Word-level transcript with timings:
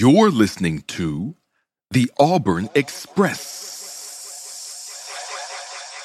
You're 0.00 0.30
listening 0.30 0.80
to 0.86 1.36
the 1.90 2.10
Auburn 2.18 2.70
Express. 2.74 3.44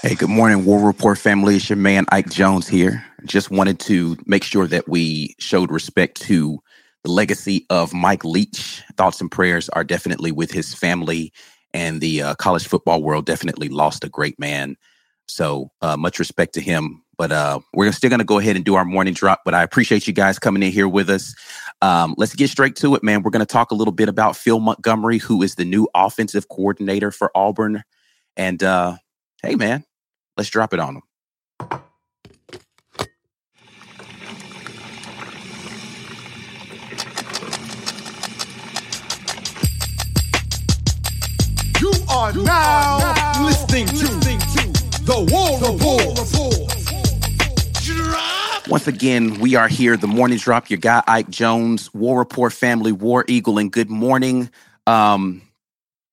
Hey, 0.01 0.15
good 0.15 0.29
morning, 0.29 0.65
War 0.65 0.85
Rapport 0.85 1.15
family. 1.15 1.55
It's 1.55 1.69
your 1.69 1.77
man 1.77 2.05
Ike 2.09 2.29
Jones 2.29 2.67
here. 2.67 3.05
Just 3.23 3.51
wanted 3.51 3.79
to 3.79 4.17
make 4.25 4.43
sure 4.43 4.67
that 4.67 4.89
we 4.89 5.33
showed 5.39 5.71
respect 5.71 6.19
to 6.23 6.59
the 7.05 7.11
legacy 7.11 7.65
of 7.69 7.93
Mike 7.93 8.25
Leach. 8.25 8.83
Thoughts 8.97 9.21
and 9.21 9.31
prayers 9.31 9.69
are 9.69 9.85
definitely 9.85 10.33
with 10.33 10.51
his 10.51 10.73
family, 10.73 11.31
and 11.73 12.01
the 12.01 12.21
uh, 12.21 12.35
college 12.35 12.67
football 12.67 13.01
world 13.01 13.25
definitely 13.25 13.69
lost 13.69 14.03
a 14.03 14.09
great 14.09 14.37
man. 14.37 14.75
So 15.29 15.71
uh, 15.81 15.95
much 15.95 16.19
respect 16.19 16.53
to 16.55 16.61
him. 16.61 17.01
But 17.17 17.31
uh, 17.31 17.59
we're 17.73 17.93
still 17.93 18.09
going 18.09 18.19
to 18.19 18.25
go 18.25 18.39
ahead 18.39 18.57
and 18.57 18.65
do 18.65 18.75
our 18.75 18.83
morning 18.83 19.13
drop. 19.13 19.43
But 19.45 19.53
I 19.53 19.63
appreciate 19.63 20.05
you 20.05 20.13
guys 20.13 20.37
coming 20.37 20.63
in 20.63 20.71
here 20.71 20.87
with 20.87 21.09
us. 21.09 21.33
Um, 21.81 22.15
let's 22.17 22.33
get 22.35 22.49
straight 22.49 22.75
to 22.77 22.95
it, 22.95 23.03
man. 23.03 23.21
We're 23.21 23.31
going 23.31 23.45
to 23.45 23.45
talk 23.45 23.71
a 23.71 23.75
little 23.75 23.91
bit 23.91 24.09
about 24.09 24.35
Phil 24.35 24.59
Montgomery, 24.59 25.17
who 25.17 25.43
is 25.43 25.55
the 25.55 25.65
new 25.65 25.87
offensive 25.93 26.47
coordinator 26.49 27.11
for 27.11 27.31
Auburn. 27.35 27.83
And 28.37 28.63
uh, 28.63 28.97
hey, 29.43 29.55
man, 29.55 29.83
let's 30.37 30.49
drop 30.49 30.73
it 30.73 30.79
on 30.79 30.95
him. 30.95 31.03
You 41.81 41.91
are 42.09 42.33
now, 42.33 43.43
listening, 43.45 43.67
to, 43.67 43.74
the 43.74 43.74
Once 48.75 48.87
again, 48.87 49.39
we 49.39 49.55
are 49.55 49.69
here, 49.69 49.95
the 49.95 50.05
morning 50.05 50.37
drop. 50.37 50.69
Your 50.69 50.77
guy 50.77 51.01
Ike 51.07 51.29
Jones, 51.29 51.93
War 51.93 52.17
Rapport 52.17 52.49
family, 52.49 52.91
War 52.91 53.23
Eagle, 53.25 53.57
and 53.57 53.71
good 53.71 53.89
morning. 53.89 54.49
Um, 54.85 55.41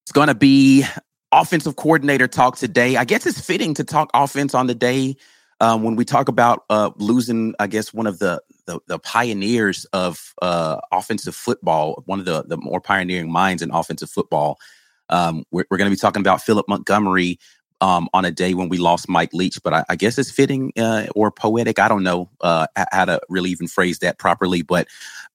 it's 0.05 0.13
going 0.13 0.29
to 0.29 0.37
be 0.37 0.85
offensive 1.33 1.75
coordinator 1.75 2.29
talk 2.29 2.57
today. 2.57 2.97
I 2.97 3.05
guess 3.05 3.27
it's 3.27 3.41
fitting 3.41 3.75
to 3.75 3.83
talk 3.83 4.11
offense 4.15 4.55
on 4.55 4.69
the 4.69 4.77
day 4.77 5.17
um, 5.61 5.83
when 5.83 5.97
we 5.97 6.05
talk 6.05 6.29
about 6.29 6.63
uh, 6.71 6.93
losing. 6.99 7.53
I 7.59 7.67
guess 7.67 7.93
one 7.93 8.07
of 8.07 8.21
the 8.21 8.41
the, 8.67 8.79
the 8.87 9.01
pioneers 9.01 9.85
of 9.87 10.33
uh, 10.41 10.79
offensive 10.93 11.35
football, 11.35 12.05
one 12.07 12.21
of 12.21 12.27
the 12.27 12.45
the 12.45 12.59
more 12.59 12.81
pioneering 12.81 13.33
minds 13.33 13.63
in 13.63 13.73
offensive 13.73 14.09
football. 14.09 14.61
Um, 15.09 15.45
we're, 15.51 15.65
we're 15.69 15.79
going 15.79 15.91
to 15.91 15.97
be 15.97 16.01
talking 16.01 16.21
about 16.21 16.43
Philip 16.43 16.69
Montgomery 16.69 17.41
um, 17.83 18.09
on 18.15 18.25
a 18.25 18.31
day 18.31 18.55
when 18.55 18.69
we 18.69 18.79
lost 18.79 19.09
Mike 19.09 19.35
Leach, 19.35 19.59
but 19.63 19.75
I, 19.75 19.85
I 19.91 19.97
guess 19.97 20.17
it's 20.17 20.31
fitting 20.31 20.73
uh, 20.79 21.07
or 21.17 21.33
poetic. 21.33 21.81
I 21.81 21.89
don't 21.89 22.05
know 22.05 22.31
uh, 22.41 22.67
how 22.93 23.05
to 23.05 23.21
really 23.29 23.51
even 23.51 23.67
phrase 23.67 23.99
that 23.99 24.19
properly, 24.19 24.63
but 24.63 24.87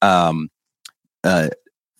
um, 0.01 0.49
uh, 1.25 1.49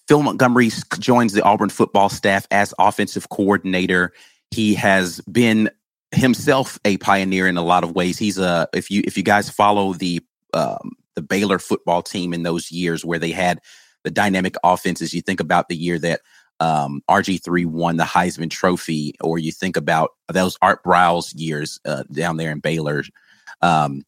Phil 0.08 0.24
Montgomery 0.24 0.72
joins 1.00 1.34
the 1.34 1.44
Auburn 1.44 1.70
football 1.70 2.08
staff 2.08 2.48
as 2.50 2.74
offensive 2.80 3.28
coordinator. 3.28 4.14
He 4.50 4.74
has 4.76 5.20
been 5.30 5.70
himself 6.14 6.80
a 6.86 6.96
pioneer 6.98 7.46
in 7.46 7.58
a 7.58 7.62
lot 7.62 7.84
of 7.84 7.92
ways. 7.92 8.18
He's 8.18 8.38
a 8.38 8.70
if 8.74 8.90
you 8.90 9.04
if 9.06 9.18
you 9.18 9.24
guys 9.24 9.50
follow 9.50 9.92
the 9.94 10.22
um, 10.54 10.94
the 11.16 11.22
Baylor 11.22 11.60
football 11.60 12.02
team 12.02 12.34
in 12.34 12.44
those 12.44 12.72
years 12.72 13.04
where 13.04 13.20
they 13.20 13.32
had 13.32 13.60
the 14.06 14.12
dynamic 14.12 14.56
offenses, 14.64 15.14
you 15.14 15.22
think 15.22 15.42
about 15.42 15.68
the 15.68 15.76
year 15.76 16.00
that 16.00 16.22
um, 16.60 17.02
RG3 17.10 17.66
won 17.66 17.98
the 17.98 18.04
Heisman 18.04 18.50
Trophy, 18.50 19.14
or 19.22 19.38
you 19.38 19.52
think 19.52 19.78
about 19.78 20.12
those 20.32 20.58
Art 20.62 20.84
Briles 20.84 21.34
years 21.36 21.80
uh, 21.86 22.04
down 22.12 22.38
there 22.38 22.52
in 22.52 22.60
Baylor, 22.60 23.04
um, 23.62 24.04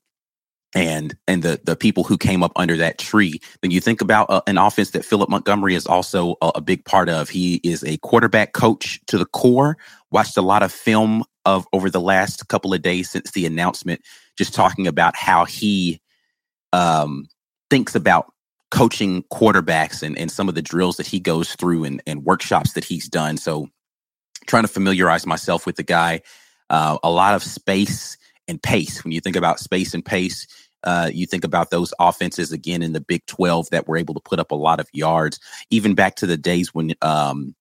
and 0.75 1.15
and 1.27 1.43
the 1.43 1.59
the 1.63 1.75
people 1.75 2.03
who 2.03 2.17
came 2.17 2.43
up 2.43 2.51
under 2.55 2.77
that 2.77 2.97
tree. 2.97 3.39
Then 3.61 3.71
you 3.71 3.81
think 3.81 4.01
about 4.01 4.29
uh, 4.29 4.41
an 4.47 4.57
offense 4.57 4.91
that 4.91 5.05
Philip 5.05 5.29
Montgomery 5.29 5.75
is 5.75 5.87
also 5.87 6.35
a, 6.41 6.51
a, 6.55 6.61
big 6.61 6.85
part 6.85 7.09
of. 7.09 7.29
He 7.29 7.55
is 7.63 7.83
a 7.83 7.97
quarterback 7.97 8.53
coach 8.53 8.99
to 9.07 9.17
the 9.17 9.25
core. 9.25 9.77
Watched 10.11 10.37
a 10.37 10.41
lot 10.41 10.63
of 10.63 10.71
film 10.71 11.23
of 11.45 11.67
over 11.73 11.89
the 11.89 12.01
last 12.01 12.47
couple 12.49 12.73
of 12.73 12.81
days 12.81 13.09
since 13.09 13.31
the 13.31 13.45
announcement, 13.45 14.01
just 14.37 14.53
talking 14.53 14.87
about 14.87 15.15
how 15.15 15.45
he 15.45 16.01
um, 16.73 17.27
thinks 17.69 17.95
about 17.95 18.33
coaching 18.71 19.23
quarterbacks 19.31 20.03
and, 20.03 20.17
and 20.17 20.31
some 20.31 20.47
of 20.47 20.55
the 20.55 20.61
drills 20.61 20.97
that 20.97 21.07
he 21.07 21.19
goes 21.19 21.55
through 21.55 21.83
and, 21.83 22.01
and 22.05 22.23
workshops 22.23 22.73
that 22.73 22.83
he's 22.83 23.07
done. 23.07 23.37
So 23.37 23.69
trying 24.47 24.63
to 24.63 24.67
familiarize 24.67 25.25
myself 25.25 25.65
with 25.65 25.75
the 25.75 25.83
guy. 25.83 26.21
Uh, 26.69 26.97
a 27.03 27.09
lot 27.09 27.33
of 27.33 27.43
space 27.43 28.17
and 28.47 28.61
pace. 28.61 29.03
When 29.03 29.11
you 29.11 29.21
think 29.21 29.35
about 29.35 29.59
space 29.59 29.93
and 29.93 30.05
pace, 30.05 30.45
uh, 30.83 31.09
you 31.13 31.25
think 31.25 31.43
about 31.43 31.71
those 31.71 31.93
offenses 31.99 32.51
again 32.51 32.81
in 32.81 32.93
the 32.93 33.01
Big 33.01 33.25
12 33.25 33.69
that 33.71 33.87
were 33.87 33.97
able 33.97 34.13
to 34.13 34.19
put 34.19 34.39
up 34.39 34.51
a 34.51 34.55
lot 34.55 34.79
of 34.79 34.87
yards, 34.93 35.39
even 35.69 35.95
back 35.95 36.15
to 36.15 36.27
the 36.27 36.37
days 36.37 36.73
when 36.73 36.93
um, 37.01 37.55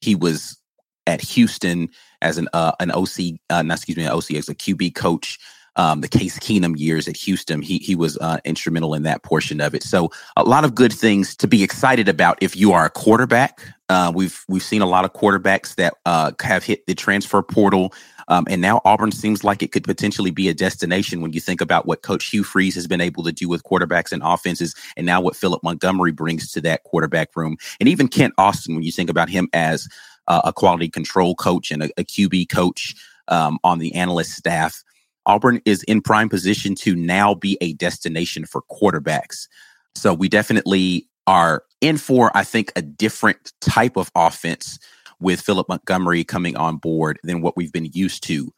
he 0.00 0.14
was 0.14 0.58
at 1.06 1.20
Houston 1.20 1.88
as 2.20 2.36
an 2.36 2.48
uh, 2.52 2.72
an 2.80 2.90
OC, 2.90 3.38
uh, 3.50 3.62
not 3.62 3.78
excuse 3.78 3.96
me, 3.96 4.04
an 4.04 4.12
OC 4.12 4.32
as 4.32 4.48
a 4.48 4.54
QB 4.54 4.94
coach 4.94 5.38
um, 5.78 6.00
the 6.00 6.08
Case 6.08 6.38
Keenum 6.38 6.78
years 6.78 7.08
at 7.08 7.16
Houston. 7.16 7.62
He 7.62 7.78
he 7.78 7.94
was 7.94 8.18
uh, 8.18 8.38
instrumental 8.44 8.92
in 8.94 9.04
that 9.04 9.22
portion 9.22 9.60
of 9.60 9.74
it. 9.74 9.82
So 9.82 10.10
a 10.36 10.42
lot 10.42 10.64
of 10.64 10.74
good 10.74 10.92
things 10.92 11.34
to 11.36 11.46
be 11.46 11.62
excited 11.62 12.08
about 12.08 12.36
if 12.42 12.56
you 12.56 12.72
are 12.72 12.84
a 12.84 12.90
quarterback. 12.90 13.60
Uh, 13.88 14.12
we've 14.14 14.44
we've 14.48 14.62
seen 14.62 14.82
a 14.82 14.86
lot 14.86 15.04
of 15.04 15.14
quarterbacks 15.14 15.76
that 15.76 15.94
uh, 16.04 16.32
have 16.42 16.64
hit 16.64 16.84
the 16.86 16.94
transfer 16.94 17.42
portal. 17.42 17.94
Um, 18.30 18.44
and 18.50 18.60
now 18.60 18.82
Auburn 18.84 19.10
seems 19.10 19.42
like 19.42 19.62
it 19.62 19.72
could 19.72 19.84
potentially 19.84 20.30
be 20.30 20.50
a 20.50 20.54
destination 20.54 21.22
when 21.22 21.32
you 21.32 21.40
think 21.40 21.62
about 21.62 21.86
what 21.86 22.02
Coach 22.02 22.26
Hugh 22.26 22.44
Freeze 22.44 22.74
has 22.74 22.86
been 22.86 23.00
able 23.00 23.24
to 23.24 23.32
do 23.32 23.48
with 23.48 23.62
quarterbacks 23.62 24.12
and 24.12 24.22
offenses, 24.22 24.74
and 24.98 25.06
now 25.06 25.18
what 25.18 25.34
Philip 25.34 25.62
Montgomery 25.62 26.12
brings 26.12 26.52
to 26.52 26.60
that 26.60 26.84
quarterback 26.84 27.34
room, 27.34 27.56
and 27.80 27.88
even 27.88 28.06
Kent 28.06 28.34
Austin 28.36 28.74
when 28.74 28.84
you 28.84 28.92
think 28.92 29.08
about 29.08 29.30
him 29.30 29.48
as 29.54 29.88
uh, 30.26 30.42
a 30.44 30.52
quality 30.52 30.90
control 30.90 31.34
coach 31.34 31.70
and 31.70 31.84
a, 31.84 31.90
a 31.96 32.04
QB 32.04 32.50
coach 32.50 32.94
um, 33.28 33.58
on 33.64 33.78
the 33.78 33.94
analyst 33.94 34.32
staff. 34.32 34.84
Auburn 35.28 35.60
is 35.64 35.82
in 35.84 36.00
prime 36.00 36.28
position 36.28 36.74
to 36.76 36.96
now 36.96 37.34
be 37.34 37.56
a 37.60 37.74
destination 37.74 38.46
for 38.46 38.62
quarterbacks. 38.70 39.46
So 39.94 40.14
we 40.14 40.28
definitely 40.28 41.08
are 41.26 41.62
in 41.80 41.98
for, 41.98 42.36
I 42.36 42.42
think, 42.42 42.72
a 42.74 42.82
different 42.82 43.52
type 43.60 43.96
of 43.96 44.10
offense 44.14 44.78
with 45.20 45.40
Philip 45.40 45.68
Montgomery 45.68 46.24
coming 46.24 46.56
on 46.56 46.78
board 46.78 47.20
than 47.22 47.42
what 47.42 47.56
we've 47.56 47.72
been 47.72 47.90
used 47.92 48.22
to. 48.24 48.52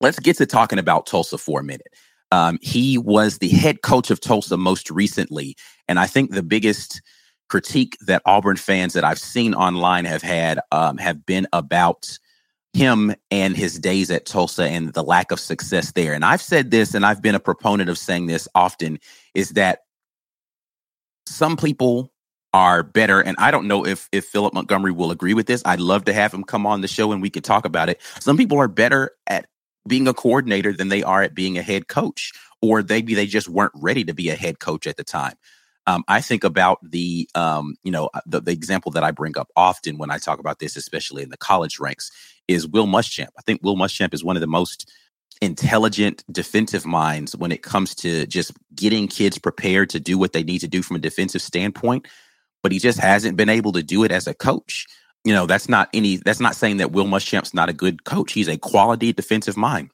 Let's 0.00 0.18
get 0.18 0.38
to 0.38 0.46
talking 0.46 0.78
about 0.78 1.06
Tulsa 1.06 1.38
for 1.38 1.60
a 1.60 1.64
minute. 1.64 1.88
Um, 2.32 2.58
he 2.62 2.98
was 2.98 3.38
the 3.38 3.48
head 3.50 3.82
coach 3.82 4.10
of 4.10 4.20
Tulsa 4.20 4.56
most 4.56 4.90
recently. 4.90 5.56
And 5.86 5.98
I 6.00 6.06
think 6.06 6.30
the 6.30 6.42
biggest 6.42 7.02
critique 7.48 7.96
that 8.06 8.22
Auburn 8.24 8.56
fans 8.56 8.94
that 8.94 9.04
I've 9.04 9.18
seen 9.18 9.54
online 9.54 10.04
have 10.06 10.22
had 10.22 10.58
um, 10.72 10.96
have 10.98 11.26
been 11.26 11.46
about 11.52 12.18
him 12.74 13.14
and 13.30 13.56
his 13.56 13.78
days 13.78 14.10
at 14.10 14.26
Tulsa 14.26 14.64
and 14.64 14.92
the 14.92 15.02
lack 15.02 15.30
of 15.30 15.40
success 15.40 15.92
there. 15.92 16.12
And 16.12 16.24
I've 16.24 16.42
said 16.42 16.70
this, 16.70 16.92
and 16.92 17.06
I've 17.06 17.22
been 17.22 17.36
a 17.36 17.40
proponent 17.40 17.88
of 17.88 17.96
saying 17.96 18.26
this 18.26 18.48
often, 18.54 18.98
is 19.32 19.50
that 19.50 19.80
some 21.26 21.56
people 21.56 22.12
are 22.52 22.82
better. 22.82 23.20
And 23.20 23.36
I 23.38 23.50
don't 23.50 23.66
know 23.66 23.86
if 23.86 24.08
if 24.12 24.26
Philip 24.26 24.54
Montgomery 24.54 24.92
will 24.92 25.10
agree 25.10 25.34
with 25.34 25.46
this. 25.46 25.62
I'd 25.64 25.80
love 25.80 26.04
to 26.04 26.12
have 26.12 26.34
him 26.34 26.44
come 26.44 26.66
on 26.66 26.82
the 26.82 26.88
show 26.88 27.12
and 27.12 27.22
we 27.22 27.30
could 27.30 27.44
talk 27.44 27.64
about 27.64 27.88
it. 27.88 28.00
Some 28.20 28.36
people 28.36 28.58
are 28.58 28.68
better 28.68 29.12
at 29.26 29.46
being 29.88 30.08
a 30.08 30.14
coordinator 30.14 30.72
than 30.72 30.88
they 30.88 31.02
are 31.02 31.22
at 31.22 31.34
being 31.34 31.58
a 31.58 31.62
head 31.62 31.88
coach, 31.88 32.32
or 32.62 32.84
maybe 32.88 33.14
they 33.14 33.26
just 33.26 33.48
weren't 33.48 33.72
ready 33.74 34.04
to 34.04 34.14
be 34.14 34.30
a 34.30 34.36
head 34.36 34.58
coach 34.58 34.86
at 34.86 34.96
the 34.96 35.04
time. 35.04 35.34
Um, 35.86 36.02
I 36.08 36.20
think 36.20 36.44
about 36.44 36.78
the, 36.82 37.28
um, 37.34 37.76
you 37.82 37.92
know, 37.92 38.08
the, 38.26 38.40
the 38.40 38.52
example 38.52 38.90
that 38.92 39.04
I 39.04 39.10
bring 39.10 39.36
up 39.36 39.50
often 39.54 39.98
when 39.98 40.10
I 40.10 40.18
talk 40.18 40.38
about 40.38 40.58
this, 40.58 40.76
especially 40.76 41.22
in 41.22 41.28
the 41.28 41.36
college 41.36 41.78
ranks, 41.78 42.10
is 42.48 42.66
Will 42.66 42.86
Muschamp. 42.86 43.28
I 43.38 43.42
think 43.42 43.62
Will 43.62 43.76
Muschamp 43.76 44.14
is 44.14 44.24
one 44.24 44.36
of 44.36 44.40
the 44.40 44.46
most 44.46 44.90
intelligent 45.42 46.24
defensive 46.30 46.86
minds 46.86 47.36
when 47.36 47.52
it 47.52 47.62
comes 47.62 47.94
to 47.96 48.26
just 48.26 48.52
getting 48.74 49.08
kids 49.08 49.38
prepared 49.38 49.90
to 49.90 50.00
do 50.00 50.16
what 50.16 50.32
they 50.32 50.42
need 50.42 50.60
to 50.60 50.68
do 50.68 50.82
from 50.82 50.96
a 50.96 51.00
defensive 51.00 51.42
standpoint. 51.42 52.08
But 52.62 52.72
he 52.72 52.78
just 52.78 52.98
hasn't 52.98 53.36
been 53.36 53.50
able 53.50 53.72
to 53.72 53.82
do 53.82 54.04
it 54.04 54.12
as 54.12 54.26
a 54.26 54.34
coach. 54.34 54.86
You 55.24 55.34
know, 55.34 55.46
that's 55.46 55.68
not 55.68 55.88
any. 55.92 56.16
That's 56.16 56.40
not 56.40 56.56
saying 56.56 56.78
that 56.78 56.92
Will 56.92 57.06
Muschamp's 57.06 57.52
not 57.54 57.68
a 57.68 57.74
good 57.74 58.04
coach. 58.04 58.32
He's 58.32 58.48
a 58.48 58.56
quality 58.56 59.12
defensive 59.12 59.56
mind. 59.56 59.90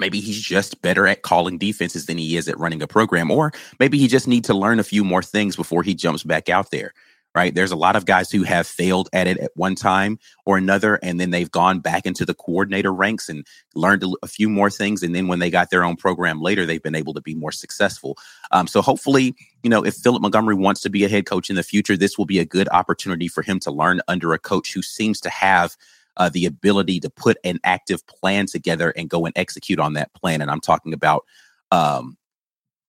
Maybe 0.00 0.20
he's 0.20 0.40
just 0.40 0.82
better 0.82 1.06
at 1.06 1.22
calling 1.22 1.58
defenses 1.58 2.06
than 2.06 2.18
he 2.18 2.36
is 2.36 2.48
at 2.48 2.58
running 2.58 2.82
a 2.82 2.86
program, 2.86 3.30
or 3.30 3.52
maybe 3.78 3.98
he 3.98 4.08
just 4.08 4.28
needs 4.28 4.48
to 4.48 4.54
learn 4.54 4.80
a 4.80 4.84
few 4.84 5.04
more 5.04 5.22
things 5.22 5.56
before 5.56 5.82
he 5.82 5.94
jumps 5.94 6.22
back 6.22 6.48
out 6.48 6.70
there 6.70 6.92
right? 7.34 7.54
There's 7.54 7.72
a 7.72 7.76
lot 7.76 7.96
of 7.96 8.06
guys 8.06 8.30
who 8.30 8.44
have 8.44 8.66
failed 8.66 9.08
at 9.12 9.26
it 9.26 9.38
at 9.38 9.50
one 9.56 9.74
time 9.74 10.18
or 10.46 10.56
another, 10.56 11.00
and 11.02 11.18
then 11.18 11.30
they've 11.30 11.50
gone 11.50 11.80
back 11.80 12.06
into 12.06 12.24
the 12.24 12.34
coordinator 12.34 12.92
ranks 12.92 13.28
and 13.28 13.44
learned 13.74 14.04
a, 14.22 14.28
few 14.28 14.48
more 14.48 14.70
things. 14.70 15.02
And 15.02 15.14
then 15.14 15.28
when 15.28 15.40
they 15.40 15.50
got 15.50 15.70
their 15.70 15.84
own 15.84 15.96
program 15.96 16.40
later, 16.40 16.64
they've 16.64 16.82
been 16.82 16.94
able 16.94 17.14
to 17.14 17.20
be 17.20 17.34
more 17.34 17.52
successful. 17.52 18.16
Um, 18.52 18.66
so 18.66 18.80
hopefully, 18.82 19.34
you 19.62 19.70
know, 19.70 19.84
if 19.84 19.94
Philip 19.94 20.22
Montgomery 20.22 20.54
wants 20.54 20.80
to 20.82 20.90
be 20.90 21.04
a 21.04 21.08
head 21.08 21.26
coach 21.26 21.50
in 21.50 21.56
the 21.56 21.62
future, 21.62 21.96
this 21.96 22.16
will 22.16 22.24
be 22.24 22.38
a 22.38 22.44
good 22.44 22.68
opportunity 22.70 23.28
for 23.28 23.42
him 23.42 23.58
to 23.60 23.70
learn 23.70 24.00
under 24.08 24.32
a 24.32 24.38
coach 24.38 24.72
who 24.72 24.82
seems 24.82 25.20
to 25.20 25.30
have 25.30 25.76
uh, 26.16 26.28
the 26.28 26.46
ability 26.46 27.00
to 27.00 27.10
put 27.10 27.36
an 27.44 27.58
active 27.64 28.06
plan 28.06 28.46
together 28.46 28.90
and 28.96 29.10
go 29.10 29.26
and 29.26 29.32
execute 29.36 29.80
on 29.80 29.94
that 29.94 30.12
plan. 30.14 30.40
And 30.40 30.50
I'm 30.50 30.60
talking 30.60 30.92
about 30.92 31.24
um, 31.70 32.16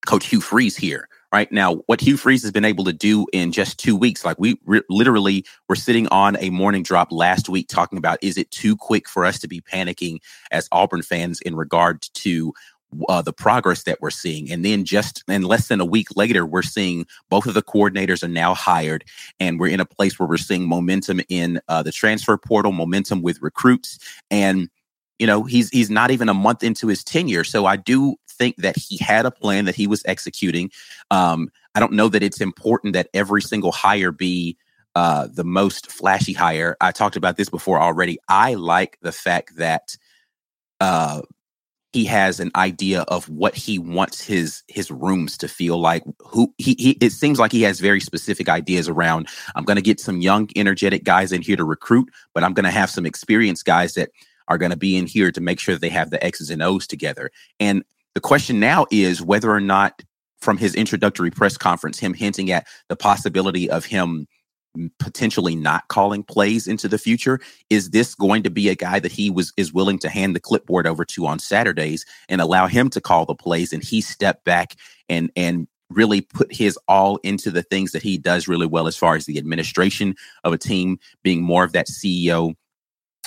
Coach 0.06 0.28
Hugh 0.28 0.42
Freeze 0.42 0.76
here 0.76 1.08
right 1.36 1.52
now 1.52 1.76
what 1.88 2.00
hugh 2.00 2.16
freeze 2.16 2.42
has 2.44 2.52
been 2.54 2.64
able 2.64 2.86
to 2.86 2.94
do 2.94 3.26
in 3.34 3.52
just 3.52 3.78
two 3.78 3.94
weeks 3.94 4.24
like 4.24 4.40
we 4.40 4.58
re- 4.64 4.82
literally 4.90 5.46
were 5.68 5.76
sitting 5.76 6.08
on 6.08 6.38
a 6.40 6.50
morning 6.50 6.82
drop 6.82 7.12
last 7.12 7.50
week 7.50 7.68
talking 7.68 7.98
about 7.98 8.18
is 8.22 8.38
it 8.38 8.50
too 8.52 8.74
quick 8.74 9.10
for 9.10 9.26
us 9.26 9.38
to 9.38 9.46
be 9.46 9.60
panicking 9.60 10.20
as 10.52 10.70
auburn 10.72 11.02
fans 11.02 11.42
in 11.42 11.54
regard 11.54 12.02
to 12.14 12.54
uh, 13.10 13.22
the 13.22 13.34
progress 13.34 13.84
that 13.84 14.00
we're 14.02 14.10
seeing. 14.10 14.52
And 14.52 14.64
then 14.64 14.86
just 14.86 15.24
in 15.28 15.44
less 15.44 15.68
than 15.68 15.82
a 15.82 15.86
week 15.86 16.08
later 16.16 16.46
we're 16.46 16.62
seeing 16.62 17.06
both 17.30 17.46
of 17.46 17.54
the 17.54 17.64
coordinators 17.64 18.24
are 18.24 18.28
now 18.28 18.54
hired 18.54 19.04
and 19.40 19.60
we're 19.60 19.72
in 19.72 19.80
a 19.80 19.86
place 19.86 20.20
where 20.20 20.28
we're 20.28 20.38
seeing 20.38 20.68
momentum 20.68 21.22
in 21.30 21.60
uh, 21.68 21.84
the 21.84 21.92
transfer 21.92 22.38
portal 22.38 22.72
momentum 22.72 23.22
with 23.22 23.42
recruits. 23.42 24.00
And 24.30 24.70
you 25.20 25.28
know 25.28 25.44
he's 25.44 25.70
he's 25.70 25.90
not 25.90 26.12
even 26.12 26.28
a 26.28 26.34
month 26.34 26.64
into 26.64 26.88
his 26.88 27.04
tenure. 27.04 27.44
So 27.44 27.66
i 27.66 27.78
do 27.78 28.16
think 28.28 28.58
that 28.58 28.76
he 28.78 28.98
had 28.98 29.26
a 29.26 29.32
plan 29.32 29.64
that 29.64 29.76
he 29.76 29.88
was 29.88 30.04
executing. 30.06 30.72
Um, 31.10 31.50
i 31.74 31.80
don't 31.80 31.94
know 31.94 32.10
that 32.10 32.24
it's 32.24 32.42
important 32.42 32.94
that 32.94 33.10
every 33.14 33.42
single 33.42 33.72
hire 33.72 34.12
be 34.12 34.58
uh, 34.96 35.28
the 35.32 35.44
most 35.44 35.92
flashy 35.92 36.32
hire. 36.32 36.78
I 36.80 36.92
talked 36.92 37.18
about 37.18 37.36
this 37.36 37.50
before 37.50 37.82
already. 37.82 38.18
I 38.30 38.54
like 38.54 38.98
the 39.02 39.12
fact 39.12 39.58
that 39.58 39.98
uh, 40.80 41.22
he 41.96 42.04
has 42.04 42.42
an 42.42 42.52
idea 42.56 43.02
of 43.04 43.30
what 43.30 43.56
he 43.56 43.80
wants 43.80 44.22
his 44.22 44.64
his 44.68 44.92
rooms 44.92 45.38
to 45.38 45.48
feel 45.48 45.80
like 45.80 46.04
who 46.20 46.54
he, 46.58 46.76
he 46.78 46.92
it 47.00 47.12
seems 47.12 47.40
like 47.40 47.54
he 47.54 47.62
has 47.62 47.80
very 47.80 48.02
specific 48.02 48.50
ideas 48.50 48.90
around 48.90 49.30
i'm 49.56 49.64
going 49.64 49.78
to 49.78 49.82
get 49.82 50.00
some 50.00 50.20
young 50.20 50.50
energetic 50.58 51.06
guys 51.06 51.32
in 51.32 51.42
here 51.42 51.56
to 51.56 51.64
recruit 51.64 52.10
but 52.34 52.44
i'm 52.44 52.54
going 52.54 52.66
to 52.66 52.70
have 52.72 52.90
some 52.90 53.06
experienced 53.06 53.64
guys 53.64 53.94
that 53.94 54.10
are 54.48 54.58
going 54.58 54.72
to 54.72 54.78
be 54.78 54.98
in 54.98 55.08
here 55.08 55.32
to 55.32 55.42
make 55.42 55.60
sure 55.60 55.76
they 55.76 55.90
have 55.90 56.10
the 56.10 56.24
X's 56.24 56.50
and 56.50 56.62
O's 56.62 56.88
together. 56.88 57.32
And 57.60 57.84
the 58.14 58.22
question 58.22 58.60
now 58.60 58.86
is 58.92 59.22
whether 59.22 59.52
or 59.52 59.62
not, 59.62 60.04
from 60.40 60.58
his 60.58 60.76
introductory 60.76 61.32
press 61.32 61.58
conference, 61.58 61.98
him 61.98 62.14
hinting 62.14 62.52
at 62.52 62.68
the 62.88 62.96
possibility 62.96 63.70
of 63.70 63.86
him 63.86 64.28
potentially 65.00 65.56
not 65.56 65.88
calling 65.88 66.24
plays 66.24 66.68
into 66.68 66.88
the 66.88 66.98
future 66.98 67.40
is 67.70 67.90
this 67.92 68.16
going 68.16 68.44
to 68.44 68.50
be 68.50 68.70
a 68.70 68.76
guy 68.76 69.00
that 69.00 69.12
he 69.12 69.30
was 69.30 69.54
is 69.58 69.74
willing 69.74 70.00
to 70.00 70.10
hand 70.10 70.36
the 70.36 70.40
clipboard 70.40 70.88
over 70.88 71.06
to 71.06 71.26
on 71.26 71.40
Saturdays 71.40 72.06
and 72.30 72.42
allow 72.42 72.68
him 72.68 72.90
to 72.90 73.02
call 73.02 73.26
the 73.26 73.36
plays 73.36 73.74
and 73.74 73.84
he 73.84 74.02
step 74.02 74.44
back 74.44 74.76
and 75.10 75.32
and 75.36 75.68
really 75.90 76.22
put 76.22 76.54
his 76.54 76.78
all 76.88 77.18
into 77.18 77.52
the 77.52 77.64
things 77.64 77.92
that 77.92 78.02
he 78.02 78.18
does 78.18 78.48
really 78.48 78.66
well 78.66 78.88
as 78.88 78.98
far 78.98 79.16
as 79.16 79.26
the 79.26 79.38
administration 79.38 80.16
of 80.44 80.52
a 80.52 80.58
team 80.58 81.00
being 81.24 81.44
more 81.44 81.64
of 81.64 81.74
that 81.74 81.88
CEO 81.88 82.56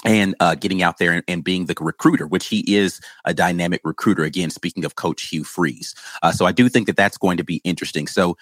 and 0.04 0.34
uh, 0.40 0.54
getting 0.54 0.82
out 0.82 0.98
there 0.98 1.12
and, 1.12 1.24
and, 1.26 1.42
being 1.42 1.66
the 1.66 1.74
recruiter, 1.80 2.26
which 2.26 2.46
he 2.46 2.76
is 2.76 3.00
a 3.24 3.34
dynamic 3.34 3.80
recruiter. 3.84 4.22
Again, 4.22 4.50
speaking 4.50 4.84
of 4.84 4.94
Coach 4.94 5.22
Hugh 5.22 5.44
Freeze. 5.44 5.94
Uh, 6.22 6.30
so 6.30 6.46
I 6.46 6.52
do 6.52 6.68
think 6.68 6.86
that 6.86 6.96
that's 6.96 7.18
going 7.18 7.36
to 7.36 7.44
be 7.44 7.60
interesting. 7.64 8.06
So 8.06 8.36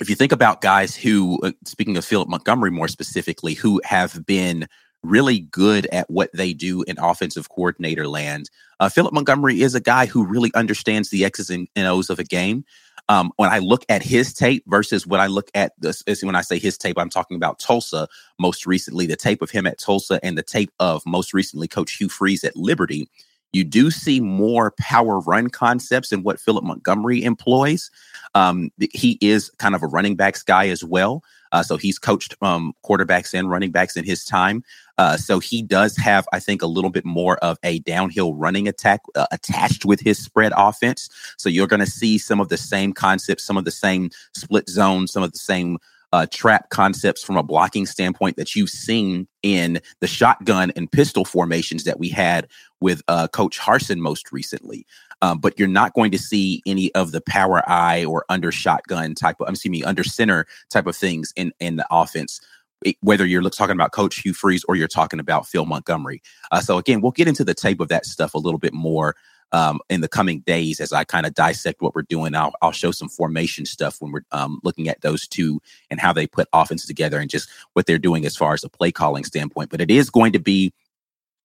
if 0.00 0.08
you 0.08 0.16
think 0.16 0.32
about 0.32 0.60
guys 0.60 0.94
who, 0.94 1.40
uh, 1.42 1.52
speaking 1.64 1.96
of 1.96 2.04
Philip 2.04 2.28
Montgomery 2.28 2.70
more 2.70 2.88
specifically, 2.88 3.54
who 3.54 3.80
have 3.84 4.24
been 4.26 4.68
really 5.02 5.40
good 5.40 5.86
at 5.86 6.10
what 6.10 6.30
they 6.32 6.52
do 6.52 6.82
in 6.82 6.98
offensive 6.98 7.48
coordinator 7.48 8.06
land, 8.06 8.50
uh, 8.80 8.88
Philip 8.88 9.12
Montgomery 9.12 9.62
is 9.62 9.74
a 9.74 9.80
guy 9.80 10.06
who 10.06 10.24
really 10.24 10.50
understands 10.54 11.10
the 11.10 11.24
X's 11.24 11.50
and 11.50 11.68
O's 11.76 12.10
of 12.10 12.18
a 12.18 12.24
game. 12.24 12.64
Um, 13.08 13.32
when 13.36 13.48
I 13.48 13.58
look 13.58 13.86
at 13.88 14.02
his 14.02 14.34
tape 14.34 14.64
versus 14.66 15.06
when 15.06 15.20
I 15.20 15.28
look 15.28 15.50
at 15.54 15.72
this, 15.78 16.02
when 16.22 16.36
I 16.36 16.42
say 16.42 16.58
his 16.58 16.76
tape, 16.76 16.98
I'm 16.98 17.08
talking 17.08 17.36
about 17.36 17.58
Tulsa 17.58 18.06
most 18.38 18.66
recently, 18.66 19.06
the 19.06 19.16
tape 19.16 19.40
of 19.40 19.50
him 19.50 19.66
at 19.66 19.78
Tulsa 19.78 20.20
and 20.22 20.36
the 20.36 20.42
tape 20.42 20.70
of 20.78 21.02
most 21.06 21.32
recently 21.32 21.68
Coach 21.68 21.92
Hugh 21.92 22.10
Freeze 22.10 22.44
at 22.44 22.54
Liberty. 22.54 23.08
You 23.52 23.64
do 23.64 23.90
see 23.90 24.20
more 24.20 24.74
power 24.78 25.20
run 25.20 25.48
concepts 25.48 26.12
in 26.12 26.22
what 26.22 26.40
Philip 26.40 26.64
Montgomery 26.64 27.22
employs. 27.24 27.90
Um, 28.34 28.70
he 28.92 29.18
is 29.20 29.50
kind 29.58 29.74
of 29.74 29.82
a 29.82 29.86
running 29.86 30.16
backs 30.16 30.42
guy 30.42 30.68
as 30.68 30.84
well. 30.84 31.22
Uh, 31.52 31.62
so 31.62 31.76
he's 31.76 31.98
coached 31.98 32.36
um, 32.42 32.74
quarterbacks 32.84 33.32
and 33.32 33.50
running 33.50 33.70
backs 33.70 33.96
in 33.96 34.04
his 34.04 34.24
time. 34.24 34.62
Uh, 34.98 35.16
so 35.16 35.38
he 35.38 35.62
does 35.62 35.96
have, 35.96 36.26
I 36.32 36.40
think, 36.40 36.60
a 36.60 36.66
little 36.66 36.90
bit 36.90 37.04
more 37.04 37.38
of 37.38 37.56
a 37.62 37.78
downhill 37.80 38.34
running 38.34 38.68
attack 38.68 39.00
uh, 39.14 39.26
attached 39.30 39.84
with 39.84 40.00
his 40.00 40.18
spread 40.18 40.52
offense. 40.56 41.08
So 41.38 41.48
you're 41.48 41.66
going 41.66 41.80
to 41.80 41.86
see 41.86 42.18
some 42.18 42.40
of 42.40 42.48
the 42.48 42.58
same 42.58 42.92
concepts, 42.92 43.44
some 43.44 43.56
of 43.56 43.64
the 43.64 43.70
same 43.70 44.10
split 44.34 44.68
zones, 44.68 45.12
some 45.12 45.22
of 45.22 45.32
the 45.32 45.38
same 45.38 45.78
uh, 46.12 46.26
trap 46.30 46.70
concepts 46.70 47.22
from 47.22 47.36
a 47.36 47.42
blocking 47.42 47.86
standpoint 47.86 48.36
that 48.36 48.54
you've 48.54 48.70
seen 48.70 49.28
in 49.42 49.80
the 50.00 50.06
shotgun 50.06 50.72
and 50.74 50.90
pistol 50.90 51.24
formations 51.24 51.84
that 51.84 51.98
we 51.98 52.08
had 52.08 52.48
with 52.80 53.02
uh, 53.08 53.28
Coach 53.28 53.58
Harsin 53.58 53.98
most 53.98 54.32
recently. 54.32 54.86
Um, 55.20 55.38
but 55.38 55.58
you're 55.58 55.68
not 55.68 55.94
going 55.94 56.12
to 56.12 56.18
see 56.18 56.62
any 56.66 56.94
of 56.94 57.10
the 57.12 57.20
power 57.20 57.68
eye 57.68 58.04
or 58.04 58.24
under 58.28 58.52
shotgun 58.52 59.14
type 59.14 59.40
of, 59.40 59.48
I'm 59.48 59.54
excuse 59.54 59.70
me, 59.70 59.82
under 59.82 60.04
center 60.04 60.46
type 60.70 60.86
of 60.86 60.96
things 60.96 61.32
in 61.36 61.52
in 61.58 61.76
the 61.76 61.86
offense. 61.90 62.40
It, 62.84 62.96
whether 63.00 63.26
you're 63.26 63.42
talking 63.50 63.74
about 63.74 63.90
Coach 63.90 64.20
Hugh 64.20 64.32
Freeze 64.32 64.64
or 64.68 64.76
you're 64.76 64.86
talking 64.86 65.18
about 65.18 65.48
Phil 65.48 65.66
Montgomery. 65.66 66.22
Uh, 66.52 66.60
so 66.60 66.78
again, 66.78 67.00
we'll 67.00 67.10
get 67.10 67.26
into 67.26 67.42
the 67.42 67.54
tape 67.54 67.80
of 67.80 67.88
that 67.88 68.06
stuff 68.06 68.34
a 68.34 68.38
little 68.38 68.60
bit 68.60 68.72
more 68.72 69.16
um, 69.52 69.80
in 69.88 70.00
the 70.00 70.08
coming 70.08 70.40
days 70.40 70.80
as 70.80 70.92
I 70.92 71.04
kind 71.04 71.26
of 71.26 71.34
dissect 71.34 71.80
what 71.80 71.94
we're 71.94 72.02
doing. 72.02 72.34
I'll, 72.34 72.52
I'll 72.62 72.72
show 72.72 72.90
some 72.90 73.08
formation 73.08 73.66
stuff 73.66 74.00
when 74.00 74.12
we're 74.12 74.24
um, 74.32 74.60
looking 74.62 74.88
at 74.88 75.00
those 75.00 75.26
two 75.26 75.60
and 75.90 76.00
how 76.00 76.12
they 76.12 76.26
put 76.26 76.48
offenses 76.52 76.86
together 76.86 77.18
and 77.18 77.30
just 77.30 77.48
what 77.72 77.86
they're 77.86 77.98
doing 77.98 78.26
as 78.26 78.36
far 78.36 78.54
as 78.54 78.64
a 78.64 78.68
play 78.68 78.92
calling 78.92 79.24
standpoint. 79.24 79.70
But 79.70 79.80
it 79.80 79.90
is 79.90 80.10
going 80.10 80.32
to 80.32 80.38
be 80.38 80.72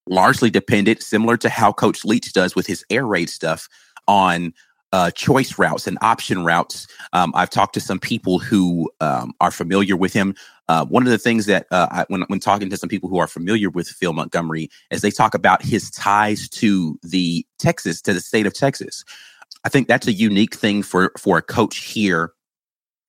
largely 0.07 0.50
dependent, 0.50 1.01
similar 1.01 1.38
to 1.38 1.50
how 1.50 1.71
Coach 1.71 2.05
Leach 2.05 2.33
does 2.33 2.55
with 2.55 2.67
his 2.67 2.85
air 2.89 3.05
raid 3.05 3.29
stuff, 3.29 3.67
on 4.07 4.53
uh, 4.91 5.09
choice 5.11 5.57
routes 5.57 5.88
and 5.88 5.97
option 6.01 6.45
routes. 6.45 6.88
Um, 7.13 7.33
I've 7.35 7.50
talked 7.50 7.73
to 7.73 7.79
some 7.79 8.00
people 8.00 8.38
who 8.38 8.91
um, 9.01 9.33
are 9.41 9.50
familiar 9.50 9.97
with 9.97 10.13
him. 10.13 10.35
Uh, 10.69 10.85
one 10.85 11.03
of 11.03 11.09
the 11.09 11.17
things 11.17 11.47
that 11.47 11.65
uh, 11.71 11.88
I, 11.91 12.05
when 12.09 12.21
when 12.27 12.39
talking 12.39 12.69
to 12.69 12.77
some 12.77 12.89
people 12.89 13.09
who 13.09 13.18
are 13.18 13.28
familiar 13.28 13.69
with 13.69 13.87
Phil 13.87 14.13
Montgomery, 14.13 14.69
as 14.92 15.01
they 15.01 15.11
talk 15.11 15.33
about 15.33 15.63
his 15.63 15.89
ties 15.92 16.47
to 16.49 16.97
the 17.01 17.45
Texas, 17.57 18.01
to 18.04 18.13
the 18.13 18.21
state 18.21 18.45
of 18.45 18.54
Texas. 18.54 19.04
I 19.66 19.69
think 19.69 19.87
that's 19.87 20.07
a 20.07 20.13
unique 20.13 20.56
thing 20.56 20.83
for 20.83 21.11
for 21.18 21.37
a 21.37 21.42
coach 21.42 21.78
here 21.78 22.33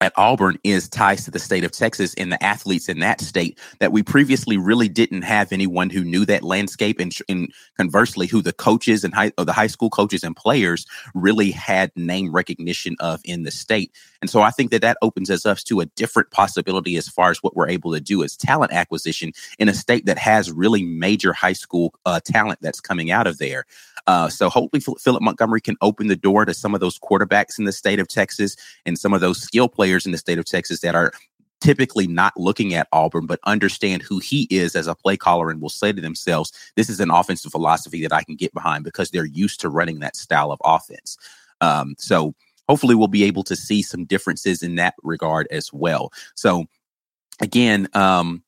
at 0.01 0.13
Auburn 0.17 0.59
is 0.65 0.89
ties 0.89 1.25
to 1.25 1.31
the 1.31 1.39
state 1.39 1.65
of 1.65 1.71
Texas 1.71 2.15
and 2.15 2.31
the 2.31 2.43
athletes 2.43 2.89
in 2.89 2.99
that 2.99 3.21
state 3.21 3.59
that 3.79 3.93
we 3.93 4.03
previously 4.03 4.57
really 4.57 4.89
didn't 4.89 5.23
have 5.23 5.53
anyone 5.53 5.89
who 5.89 6.05
knew 6.05 6.27
that 6.27 6.43
landscape 6.43 6.99
and, 7.01 7.17
and 7.29 7.53
conversely 7.77 8.27
who 8.27 8.43
the 8.43 8.53
coaches 8.53 9.05
and 9.05 9.15
high, 9.15 9.33
or 9.39 9.45
the 9.45 9.53
high 9.53 9.67
school 9.67 9.91
coaches 9.91 10.25
and 10.25 10.37
players 10.37 10.87
really 11.15 11.51
had 11.51 11.91
name 11.97 12.33
recognition 12.33 12.97
of 13.01 13.21
in 13.25 13.45
the 13.45 13.51
state. 13.51 13.93
And 14.21 14.29
so 14.29 14.43
I 14.43 14.51
think 14.51 14.71
that 14.73 14.83
that 14.83 14.99
opens 15.01 15.31
us 15.31 15.47
up 15.47 15.59
to 15.59 15.81
a 15.81 15.87
different 15.87 16.31
possibility 16.31 16.97
as 16.97 17.09
far 17.09 17.31
as 17.31 17.39
what 17.43 17.55
we're 17.55 17.69
able 17.69 17.93
to 17.93 18.01
do 18.01 18.25
as 18.25 18.37
talent 18.37 18.73
acquisition 18.73 19.33
in 19.59 19.69
a 19.69 19.75
state 19.75 20.07
that 20.07 20.19
has 20.19 20.51
really 20.51 20.83
major 20.83 21.33
high 21.33 21.53
school 21.53 21.95
uh, 22.05 22.21
talent 22.25 22.59
that's 22.61 22.81
coming 22.81 23.11
out 23.11 23.27
of 23.27 23.39
there. 23.39 23.65
Uh, 24.07 24.29
so 24.29 24.51
hopefully 24.51 24.83
Philip 24.99 25.23
Montgomery 25.23 25.61
can 25.61 25.77
open 25.81 26.09
the 26.09 26.17
door 26.17 26.45
to 26.45 26.53
some 26.53 26.75
of 26.75 26.81
those 26.81 26.99
quarterbacks 26.99 27.59
in 27.59 27.65
the 27.65 27.73
state 27.73 27.99
of 27.99 28.09
Texas 28.09 28.57
and 28.85 28.99
some 28.99 29.15
of 29.15 29.21
those 29.21 29.41
skill 29.41 29.69
players 29.69 29.84
in 29.85 30.12
the 30.12 30.19
state 30.19 30.38
of 30.38 30.45
Texas 30.45 30.81
that 30.81 30.95
are 30.95 31.12
typically 31.61 32.07
not 32.07 32.33
looking 32.37 32.75
at 32.75 32.88
Auburn, 32.93 33.26
but 33.26 33.41
understand 33.45 34.03
who 34.03 34.19
he 34.19 34.47
is 34.50 34.76
as 34.76 34.87
a 34.87 34.95
play 34.95 35.17
caller 35.17 35.50
and 35.50 35.62
will 35.62 35.71
say 35.71 35.93
to 35.93 36.00
themselves, 36.00 36.53
this 36.76 36.91
is 36.91 37.00
an 37.00 37.11
offensive 37.11 37.53
philosophy 37.53 38.03
that 38.03 38.12
I 38.12 38.23
can 38.23 38.37
get 38.37 38.53
behind 38.53 38.85
because 38.85 39.11
they're 39.11 39.25
used 39.25 39.61
to 39.61 39.71
running 39.71 40.00
that 40.00 40.17
style 40.17 40.53
of 40.53 40.61
offense. 40.64 41.17
Um, 41.61 41.95
so 41.99 42.35
hopefully 42.69 42.95
we'll 42.95 43.09
be 43.09 43.25
able 43.25 43.45
to 43.45 43.57
see 43.57 43.81
some 43.81 44.05
differences 44.05 44.62
in 44.62 44.75
that 44.76 44.95
regard 45.03 45.47
as 45.50 45.73
well. 45.73 46.12
So 46.35 46.67
again, 47.41 47.88
um, 47.95 48.43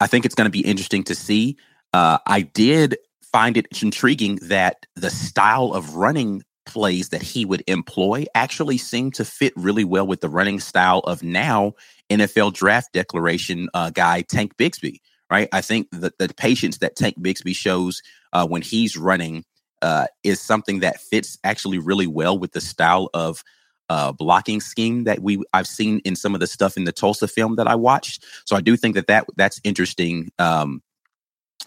I 0.00 0.06
think 0.06 0.24
it's 0.24 0.34
going 0.34 0.46
to 0.46 0.50
be 0.50 0.60
interesting 0.60 1.04
to 1.04 1.14
see. 1.14 1.56
Uh, 1.92 2.18
I 2.26 2.42
did 2.42 2.96
find 3.30 3.56
it 3.56 3.66
intriguing 3.82 4.36
that 4.42 4.86
the 4.94 5.10
style 5.10 5.72
of 5.74 5.96
running 5.96 6.42
plays 6.66 7.08
that 7.10 7.22
he 7.22 7.44
would 7.44 7.62
employ 7.66 8.24
actually 8.34 8.78
seem 8.78 9.10
to 9.12 9.24
fit 9.24 9.52
really 9.56 9.84
well 9.84 10.06
with 10.06 10.20
the 10.20 10.28
running 10.28 10.60
style 10.60 11.00
of 11.00 11.22
now 11.22 11.72
NFL 12.10 12.52
draft 12.54 12.92
declaration 12.92 13.68
uh, 13.74 13.90
guy 13.90 14.22
Tank 14.22 14.56
Bigsby. 14.56 14.98
Right, 15.28 15.48
I 15.52 15.60
think 15.60 15.88
that 15.90 16.18
the 16.18 16.28
patience 16.28 16.78
that 16.78 16.94
Tank 16.94 17.18
Bigsby 17.18 17.54
shows 17.54 18.00
uh, 18.32 18.46
when 18.46 18.62
he's 18.62 18.96
running 18.96 19.44
uh, 19.82 20.06
is 20.22 20.40
something 20.40 20.80
that 20.80 21.00
fits 21.00 21.36
actually 21.42 21.78
really 21.78 22.06
well 22.06 22.38
with 22.38 22.52
the 22.52 22.60
style 22.60 23.10
of 23.12 23.42
uh, 23.88 24.12
blocking 24.12 24.60
scheme 24.60 25.04
that 25.04 25.20
we 25.20 25.42
I've 25.52 25.66
seen 25.66 26.00
in 26.04 26.16
some 26.16 26.34
of 26.34 26.40
the 26.40 26.46
stuff 26.46 26.76
in 26.76 26.84
the 26.84 26.92
Tulsa 26.92 27.28
film 27.28 27.56
that 27.56 27.68
I 27.68 27.74
watched. 27.74 28.24
So 28.44 28.56
I 28.56 28.60
do 28.60 28.76
think 28.76 28.94
that, 28.94 29.06
that 29.06 29.26
that's 29.36 29.60
interesting. 29.64 30.30
Um, 30.38 30.82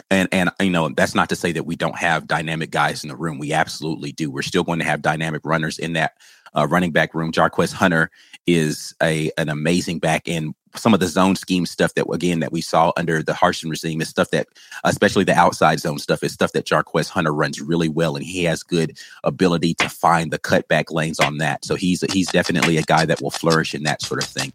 and 0.10 0.27
and 0.31 0.50
you 0.60 0.69
know 0.69 0.89
that's 0.89 1.15
not 1.15 1.29
to 1.29 1.36
say 1.36 1.51
that 1.51 1.65
we 1.65 1.75
don't 1.75 1.98
have 1.98 2.27
dynamic 2.27 2.72
guys 2.72 3.03
in 3.03 3.10
the 3.10 3.15
room. 3.15 3.39
We 3.39 3.53
absolutely 3.53 4.12
do. 4.12 4.31
We're 4.31 4.41
still 4.41 4.63
going 4.63 4.79
to 4.79 4.86
have 4.86 5.01
dynamic 5.01 5.41
runners 5.43 5.77
in 5.77 5.93
that 5.93 6.13
uh, 6.55 6.67
running 6.67 6.91
back 6.91 7.13
room. 7.13 7.31
Jarquez 7.31 7.74
Hunter 7.74 8.12
is 8.48 8.96
a 9.01 9.31
an 9.38 9.50
amazing 9.50 10.00
back, 10.00 10.27
and 10.27 10.53
some 10.75 10.93
of 10.93 11.00
the 11.00 11.08
zone 11.08 11.36
scheme 11.36 11.65
stuff 11.65 11.93
that 11.96 12.05
again 12.12 12.39
that 12.39 12.51
we 12.51 12.62
saw 12.62 12.91
under 12.98 13.22
the 13.24 13.34
Harsin 13.34 13.69
regime 13.69 14.01
is 14.01 14.10
stuff 14.10 14.31
that, 14.31 14.48
especially 14.84 15.24
the 15.24 15.34
outside 15.34 15.79
zone 15.79 16.00
stuff, 16.00 16.24
is 16.24 16.34
stuff 16.34 16.51
that 16.53 16.65
Jarquez 16.65 17.10
Hunter 17.10 17.34
runs 17.34 17.62
really 17.62 17.89
well, 17.89 18.15
and 18.15 18.25
he 18.25 18.43
has 18.46 18.63
good 18.63 18.98
ability 19.24 19.74
to 19.75 19.89
find 19.89 20.31
the 20.31 20.39
cutback 20.39 20.91
lanes 20.91 21.19
on 21.19 21.38
that. 21.38 21.65
So 21.65 21.75
he's 21.75 22.01
he's 22.12 22.27
definitely 22.27 22.77
a 22.77 22.84
guy 22.84 23.05
that 23.05 23.22
will 23.22 23.31
flourish 23.31 23.74
in 23.74 23.84
that 23.84 24.01
sort 24.01 24.24
of 24.24 24.29
thing. 24.29 24.53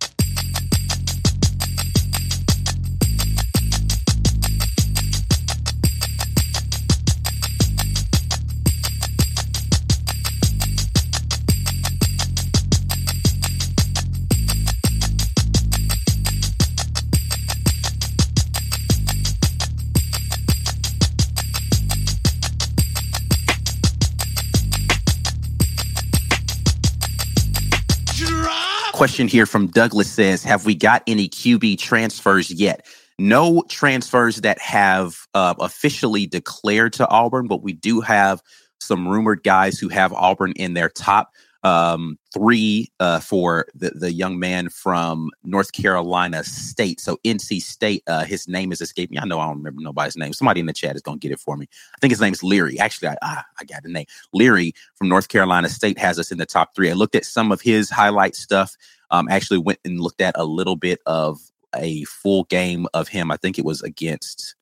Question 28.95 29.27
here 29.27 29.45
from 29.45 29.67
Douglas 29.67 30.09
says, 30.09 30.45
Have 30.45 30.65
we 30.65 30.75
got 30.77 31.03
any 31.09 31.29
QB 31.29 31.79
transfers 31.79 32.49
yet? 32.53 32.87
No 33.19 33.65
transfers 33.69 34.37
that 34.43 34.61
have 34.61 35.27
uh, 35.35 35.55
officially 35.59 36.27
declared 36.27 36.93
to 36.95 37.09
Auburn, 37.09 37.49
but 37.49 37.61
we 37.61 37.73
do 37.73 38.01
have 38.01 38.41
some 38.79 39.09
rumored 39.09 39.43
guys 39.43 39.81
who 39.81 39.89
have 39.89 40.13
Auburn 40.13 40.53
in 40.53 40.75
their 40.75 40.89
top 40.89 41.33
um, 41.65 42.19
three 42.33 42.93
uh, 43.01 43.19
for 43.21 43.67
the, 43.75 43.91
the 43.91 44.13
young 44.13 44.39
man 44.39 44.69
from 44.69 45.31
North 45.45 45.73
Carolina 45.73 46.45
State. 46.45 47.01
So 47.01 47.19
NC 47.25 47.63
State, 47.63 48.03
uh, 48.07 48.25
his 48.25 48.47
name 48.47 48.71
is 48.71 48.83
escaping 48.83 49.17
me. 49.17 49.21
I 49.21 49.25
know 49.25 49.41
I 49.41 49.47
don't 49.47 49.57
remember 49.57 49.81
nobody's 49.81 50.17
name. 50.17 50.35
Somebody 50.35 50.61
in 50.61 50.67
the 50.67 50.75
chat 50.75 50.95
is 50.95 51.03
going 51.03 51.19
to 51.19 51.27
get 51.27 51.33
it 51.33 51.41
for 51.41 51.57
me. 51.57 51.67
I 51.95 51.99
think 52.01 52.11
his 52.11 52.21
name 52.21 52.35
is 52.35 52.43
Leary. 52.43 52.79
Actually, 52.79 53.09
I, 53.09 53.17
ah, 53.23 53.45
I 53.59 53.65
got 53.65 53.83
the 53.83 53.89
name. 53.89 54.05
Leary 54.35 54.75
from 54.95 55.09
North 55.09 55.29
Carolina 55.29 55.71
State 55.71 55.99
has 55.99 56.19
us 56.19 56.31
in 56.31 56.39
the 56.39 56.47
top 56.47 56.75
three. 56.77 56.91
I 56.91 56.95
looked 56.95 57.17
at 57.17 57.25
some 57.25 57.51
of 57.51 57.63
his 57.63 57.89
highlight 57.89 58.37
stuff. 58.37 58.77
Um, 59.11 59.29
actually 59.31 59.59
went 59.59 59.79
and 59.85 60.01
looked 60.01 60.21
at 60.21 60.35
a 60.37 60.45
little 60.45 60.77
bit 60.77 61.01
of 61.07 61.41
a 61.75 62.05
full 62.05 62.45
game 62.45 62.87
of 62.93 63.09
him. 63.09 63.31
I 63.31 63.37
think 63.37 63.59
it 63.59 63.65
was 63.65 63.81
against 63.83 64.55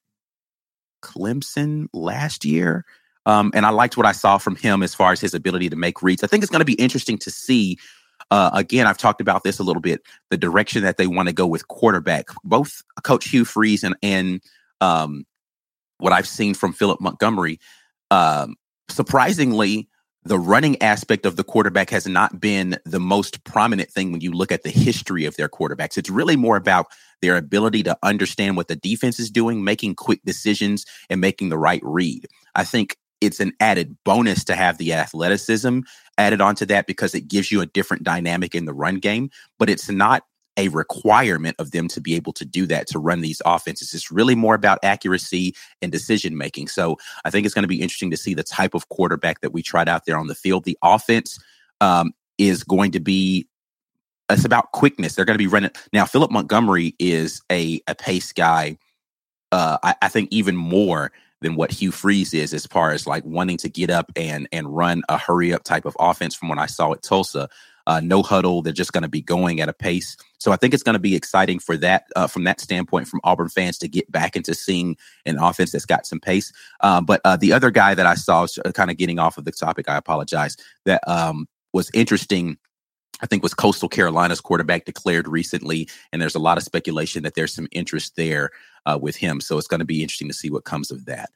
Clemson 1.03 1.89
last 1.93 2.45
year. 2.45 2.85
Um, 3.27 3.53
and 3.55 3.65
I 3.65 3.71
liked 3.71 3.97
what 3.97 4.07
I 4.07 4.13
saw 4.13 4.39
from 4.39 4.57
him 4.57 4.83
as 4.83 4.95
far 4.95 5.13
as 5.13 5.21
his 5.21 5.35
ability 5.35 5.69
to 5.71 5.77
make 5.77 6.03
reads. 6.03 6.25
I 6.25 6.27
think 6.27 6.43
it's 6.43 6.51
going 6.51 6.61
to 6.61 6.65
be 6.67 6.75
interesting 6.75 7.19
to 7.19 7.31
see. 7.31 7.79
Uh, 8.31 8.51
again, 8.55 8.87
I've 8.87 8.99
talked 8.99 9.21
about 9.21 9.45
this 9.45 9.59
a 9.59 9.63
little 9.63 9.83
bit. 9.83 10.03
The 10.31 10.37
direction 10.37 10.83
that 10.83 10.97
they 10.97 11.07
want 11.07 11.29
to 11.29 11.35
go 11.35 11.47
with 11.47 11.69
quarterback, 11.69 12.27
both 12.45 12.83
Coach 13.03 13.29
Hugh 13.29 13.45
Freeze 13.45 13.85
and 13.85 13.97
and 14.03 14.41
um, 14.81 15.25
what 15.99 16.13
I've 16.13 16.27
seen 16.27 16.55
from 16.55 16.73
Philip 16.73 17.01
Montgomery. 17.01 17.61
Um, 18.11 18.57
surprisingly, 18.89 19.89
the 20.25 20.39
running 20.39 20.81
aspect 20.81 21.27
of 21.27 21.37
the 21.37 21.45
quarterback 21.45 21.91
has 21.91 22.07
not 22.07 22.41
been 22.41 22.79
the 22.85 23.01
most 23.01 23.43
prominent 23.45 23.91
thing 23.91 24.13
when 24.13 24.21
you 24.21 24.31
look 24.31 24.53
at 24.53 24.63
the 24.63 24.71
history 24.71 25.25
of 25.25 25.37
their 25.37 25.49
quarterbacks. 25.49 25.97
It's 25.97 26.11
really 26.11 26.37
more 26.37 26.57
about 26.57 26.87
their 27.23 27.37
ability 27.37 27.83
to 27.85 27.97
understand 28.03 28.57
what 28.57 28.69
the 28.69 28.77
defense 28.77 29.19
is 29.19 29.31
doing, 29.31 29.65
making 29.65 29.97
quick 29.97 30.21
decisions, 30.25 30.85
and 31.11 31.21
making 31.21 31.49
the 31.49 31.59
right 31.59 31.81
read. 31.83 32.27
I 32.55 32.65
think 32.65 32.97
it's 33.23 33.41
an 33.41 33.53
added 33.61 33.97
bonus 34.05 34.45
to 34.45 34.55
have 34.55 34.79
the 34.79 34.93
athleticism 34.93 35.81
added 36.19 36.41
onto 36.41 36.67
that 36.67 36.87
because 36.87 37.15
it 37.15 37.29
gives 37.29 37.51
you 37.53 37.61
a 37.61 37.67
different 37.67 38.03
dynamic 38.03 38.55
in 38.55 38.65
the 38.65 38.75
run 38.75 38.97
game, 38.97 39.31
but 39.59 39.71
it's 39.71 39.89
not 39.89 40.25
a 40.59 40.69
requirement 40.69 41.57
of 41.59 41.71
them 41.71 41.89
to 41.89 42.01
be 42.01 42.15
able 42.15 42.33
to 42.35 42.45
do 42.45 42.67
that 42.67 42.87
to 42.89 42.99
run 42.99 43.23
these 43.23 43.41
offenses. 43.47 43.95
It's 43.95 44.11
really 44.11 44.35
more 44.35 44.55
about 44.55 44.81
accuracy 44.83 45.55
and 45.81 45.91
decision 45.91 46.37
making. 46.37 46.69
So 46.69 46.99
I 47.25 47.31
think 47.31 47.47
it's 47.47 47.55
going 47.55 47.63
to 47.63 47.69
be 47.69 47.81
interesting 47.81 48.11
to 48.11 48.17
see 48.19 48.35
the 48.35 48.43
type 48.43 48.75
of 48.75 48.89
quarterback 48.91 49.41
that 49.41 49.53
we 49.53 49.63
tried 49.63 49.89
out 49.89 50.05
there 50.05 50.19
on 50.19 50.27
the 50.27 50.35
field. 50.35 50.65
The 50.65 50.77
offense 50.83 51.39
um, 51.81 52.13
is 52.37 52.65
going 52.65 52.91
to 52.93 53.01
be 53.01 53.49
it's 54.29 54.45
about 54.45 54.73
quickness. 54.73 55.15
They're 55.15 55.25
going 55.25 55.35
to 55.35 55.43
be 55.43 55.49
running 55.49 55.71
now. 55.93 56.07
Philip 56.07 56.31
Montgomery 56.31 56.95
is 56.99 57.43
a 57.51 57.81
a 57.87 57.95
pace 57.95 58.33
guy. 58.33 58.79
Uh, 59.51 59.79
I, 59.83 59.95
I 60.03 60.09
think 60.09 60.29
even 60.33 60.57
more 60.57 61.13
than 61.43 61.57
what 61.57 61.71
Hugh 61.71 61.93
Freeze 61.93 62.33
is 62.33 62.55
as 62.55 62.67
far 62.67 62.93
as 62.93 63.07
like 63.07 63.25
wanting 63.25 63.59
to 63.59 63.69
get 63.69 63.91
up 63.91 64.11
and 64.17 64.49
and 64.53 64.75
run 64.75 65.03
a 65.09 65.19
hurry 65.19 65.53
up 65.53 65.65
type 65.65 65.85
of 65.85 65.97
offense 66.01 66.35
from 66.35 66.49
what 66.49 66.59
I 66.59 66.67
saw 66.67 66.93
at 66.93 67.03
Tulsa. 67.03 67.49
Uh, 67.87 68.01
no 68.01 68.23
huddle. 68.23 68.63
They're 68.63 68.73
just 68.73 68.93
going 68.93 69.03
to 69.03 69.09
be 69.09 69.21
going 69.21 69.61
at 69.61 69.69
a 69.69 69.73
pace. 69.73 70.17
So 70.39 70.53
I 70.53 70.57
think 70.57 70.73
it's 70.73 70.85
going 70.85 70.95
to 70.95 71.01
be 71.01 71.17
exciting 71.17 71.59
for 71.59 71.77
that 71.79 72.05
uh, 72.15 72.29
from 72.29 72.45
that 72.45 72.61
standpoint 72.61 73.09
from 73.09 73.21
Auburn 73.25 73.49
fans 73.49 73.77
to 73.79 73.89
get 73.89 74.11
back 74.11 74.37
into 74.37 74.55
seeing 74.55 74.97
an 75.27 75.39
offense 75.39 75.73
that's 75.73 75.85
got 75.85 76.07
some 76.07 76.21
pace. 76.21 76.53
Uh, 76.81 77.01
but 77.01 77.21
uh, 77.25 77.37
the 77.37 77.53
other 77.53 77.71
guy 77.71 77.95
that 77.95 78.07
I 78.07 78.15
saw, 78.15 78.47
uh, 78.65 78.73
kind 78.73 78.91
of 78.91 78.97
getting 78.97 79.19
off 79.19 79.37
of 79.37 79.45
the 79.45 79.53
topic, 79.53 79.89
I 79.89 79.97
apologize, 79.97 80.57
that 80.85 81.07
um, 81.09 81.49
was 81.73 81.91
interesting 81.93 82.57
I 83.23 83.27
think 83.27 83.43
was 83.43 83.55
Coastal 83.55 83.89
Carolina's 83.89 84.41
quarterback 84.41 84.85
declared 84.85 85.29
recently, 85.29 85.89
and 86.13 86.21
there's 86.21 86.35
a 86.35 86.41
lot 86.41 86.59
of 86.59 86.65
speculation 86.65 87.23
that 87.23 87.35
there's 87.35 87.55
some 87.55 87.69
interest 87.71 88.17
there 88.17 88.51
uh, 88.87 88.99
with 89.01 89.17
him. 89.17 89.41
So 89.41 89.59
it's 89.59 89.69
going 89.69 89.81
to 89.81 89.87
be 89.87 90.03
interesting 90.03 90.29
to 90.29 90.35
see 90.35 90.51
what 90.51 90.65
comes 90.65 90.91
of 90.91 91.05
that. 91.07 91.31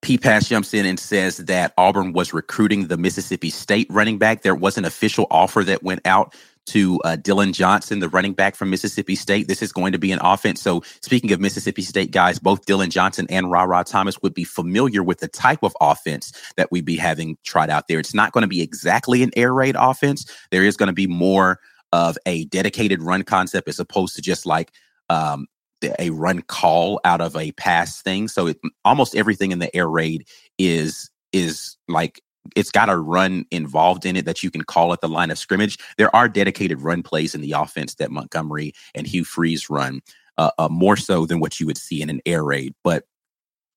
P 0.00 0.16
Pass 0.16 0.48
jumps 0.48 0.74
in 0.74 0.86
and 0.86 0.98
says 0.98 1.38
that 1.38 1.72
Auburn 1.76 2.12
was 2.12 2.32
recruiting 2.32 2.86
the 2.86 2.96
Mississippi 2.96 3.50
State 3.50 3.88
running 3.90 4.18
back. 4.18 4.42
There 4.42 4.54
was 4.54 4.78
an 4.78 4.84
official 4.84 5.26
offer 5.30 5.64
that 5.64 5.82
went 5.82 6.02
out 6.04 6.34
to 6.66 7.00
uh, 7.00 7.16
Dillon 7.16 7.52
Johnson, 7.52 7.98
the 7.98 8.08
running 8.08 8.34
back 8.34 8.54
from 8.54 8.70
Mississippi 8.70 9.16
State. 9.16 9.48
This 9.48 9.62
is 9.62 9.72
going 9.72 9.92
to 9.92 9.98
be 9.98 10.12
an 10.12 10.20
offense. 10.22 10.60
So, 10.60 10.82
speaking 11.00 11.32
of 11.32 11.40
Mississippi 11.40 11.82
State 11.82 12.10
guys, 12.10 12.38
both 12.38 12.66
Dillon 12.66 12.90
Johnson 12.90 13.26
and 13.30 13.50
Rara 13.50 13.82
Thomas 13.84 14.20
would 14.22 14.34
be 14.34 14.44
familiar 14.44 15.02
with 15.02 15.18
the 15.18 15.28
type 15.28 15.62
of 15.62 15.74
offense 15.80 16.32
that 16.56 16.70
we'd 16.70 16.84
be 16.84 16.96
having 16.96 17.38
tried 17.42 17.70
out 17.70 17.88
there. 17.88 17.98
It's 17.98 18.14
not 18.14 18.32
going 18.32 18.42
to 18.42 18.48
be 18.48 18.60
exactly 18.60 19.22
an 19.22 19.30
air 19.34 19.52
raid 19.52 19.76
offense. 19.78 20.30
There 20.50 20.64
is 20.64 20.76
going 20.76 20.88
to 20.88 20.92
be 20.92 21.06
more 21.06 21.58
of 21.92 22.18
a 22.26 22.44
dedicated 22.46 23.02
run 23.02 23.22
concept 23.22 23.66
as 23.68 23.80
opposed 23.80 24.14
to 24.16 24.22
just 24.22 24.44
like 24.44 24.72
um, 25.08 25.46
a 25.98 26.10
run 26.10 26.42
call 26.42 27.00
out 27.04 27.20
of 27.20 27.36
a 27.36 27.52
pass 27.52 28.02
thing. 28.02 28.28
So 28.28 28.48
it, 28.48 28.58
almost 28.84 29.14
everything 29.14 29.52
in 29.52 29.58
the 29.58 29.74
air 29.74 29.88
raid 29.88 30.26
is 30.58 31.10
is 31.32 31.76
like 31.88 32.22
it's 32.56 32.70
got 32.70 32.88
a 32.88 32.96
run 32.96 33.44
involved 33.50 34.06
in 34.06 34.16
it 34.16 34.24
that 34.24 34.42
you 34.42 34.50
can 34.50 34.62
call 34.62 34.92
at 34.92 35.00
the 35.00 35.08
line 35.08 35.30
of 35.30 35.38
scrimmage. 35.38 35.78
There 35.98 36.14
are 36.14 36.28
dedicated 36.28 36.80
run 36.80 37.02
plays 37.02 37.34
in 37.34 37.40
the 37.40 37.52
offense 37.52 37.96
that 37.96 38.10
Montgomery 38.10 38.72
and 38.94 39.06
Hugh 39.06 39.24
Freeze 39.24 39.68
run, 39.68 40.00
uh, 40.38 40.50
uh, 40.58 40.68
more 40.70 40.96
so 40.96 41.26
than 41.26 41.40
what 41.40 41.60
you 41.60 41.66
would 41.66 41.78
see 41.78 42.00
in 42.00 42.10
an 42.10 42.20
air 42.24 42.42
raid. 42.42 42.74
But 42.82 43.04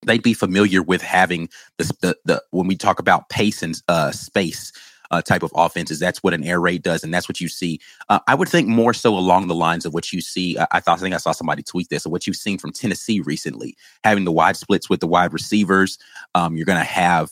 they'd 0.05 0.23
be 0.23 0.33
familiar 0.33 0.81
with 0.81 1.01
having 1.01 1.49
the, 1.77 1.91
the, 2.01 2.17
the 2.25 2.43
when 2.51 2.67
we 2.67 2.75
talk 2.75 2.99
about 2.99 3.29
pace 3.29 3.61
and 3.61 3.79
uh, 3.87 4.11
space 4.11 4.71
uh, 5.11 5.21
type 5.21 5.43
of 5.43 5.51
offenses. 5.55 5.99
That's 5.99 6.23
what 6.23 6.33
an 6.33 6.43
air 6.43 6.59
raid 6.59 6.81
does, 6.81 7.03
and 7.03 7.13
that's 7.13 7.29
what 7.29 7.39
you 7.39 7.47
see. 7.47 7.79
Uh, 8.09 8.19
I 8.27 8.35
would 8.35 8.49
think 8.49 8.67
more 8.67 8.93
so 8.93 9.15
along 9.15 9.47
the 9.47 9.55
lines 9.55 9.85
of 9.85 9.93
what 9.93 10.11
you 10.11 10.21
see. 10.21 10.57
I, 10.57 10.67
I 10.71 10.79
thought 10.79 10.97
I 10.97 11.01
think 11.01 11.13
I 11.13 11.19
saw 11.19 11.31
somebody 11.33 11.61
tweet 11.61 11.89
this, 11.89 12.05
of 12.05 12.11
what 12.11 12.25
you've 12.25 12.35
seen 12.35 12.57
from 12.57 12.71
Tennessee 12.71 13.21
recently, 13.21 13.75
having 14.03 14.23
the 14.23 14.31
wide 14.31 14.57
splits 14.57 14.89
with 14.89 15.01
the 15.01 15.07
wide 15.07 15.33
receivers. 15.33 15.99
Um, 16.33 16.55
you're 16.55 16.65
going 16.65 16.79
to 16.79 16.85
have 16.85 17.31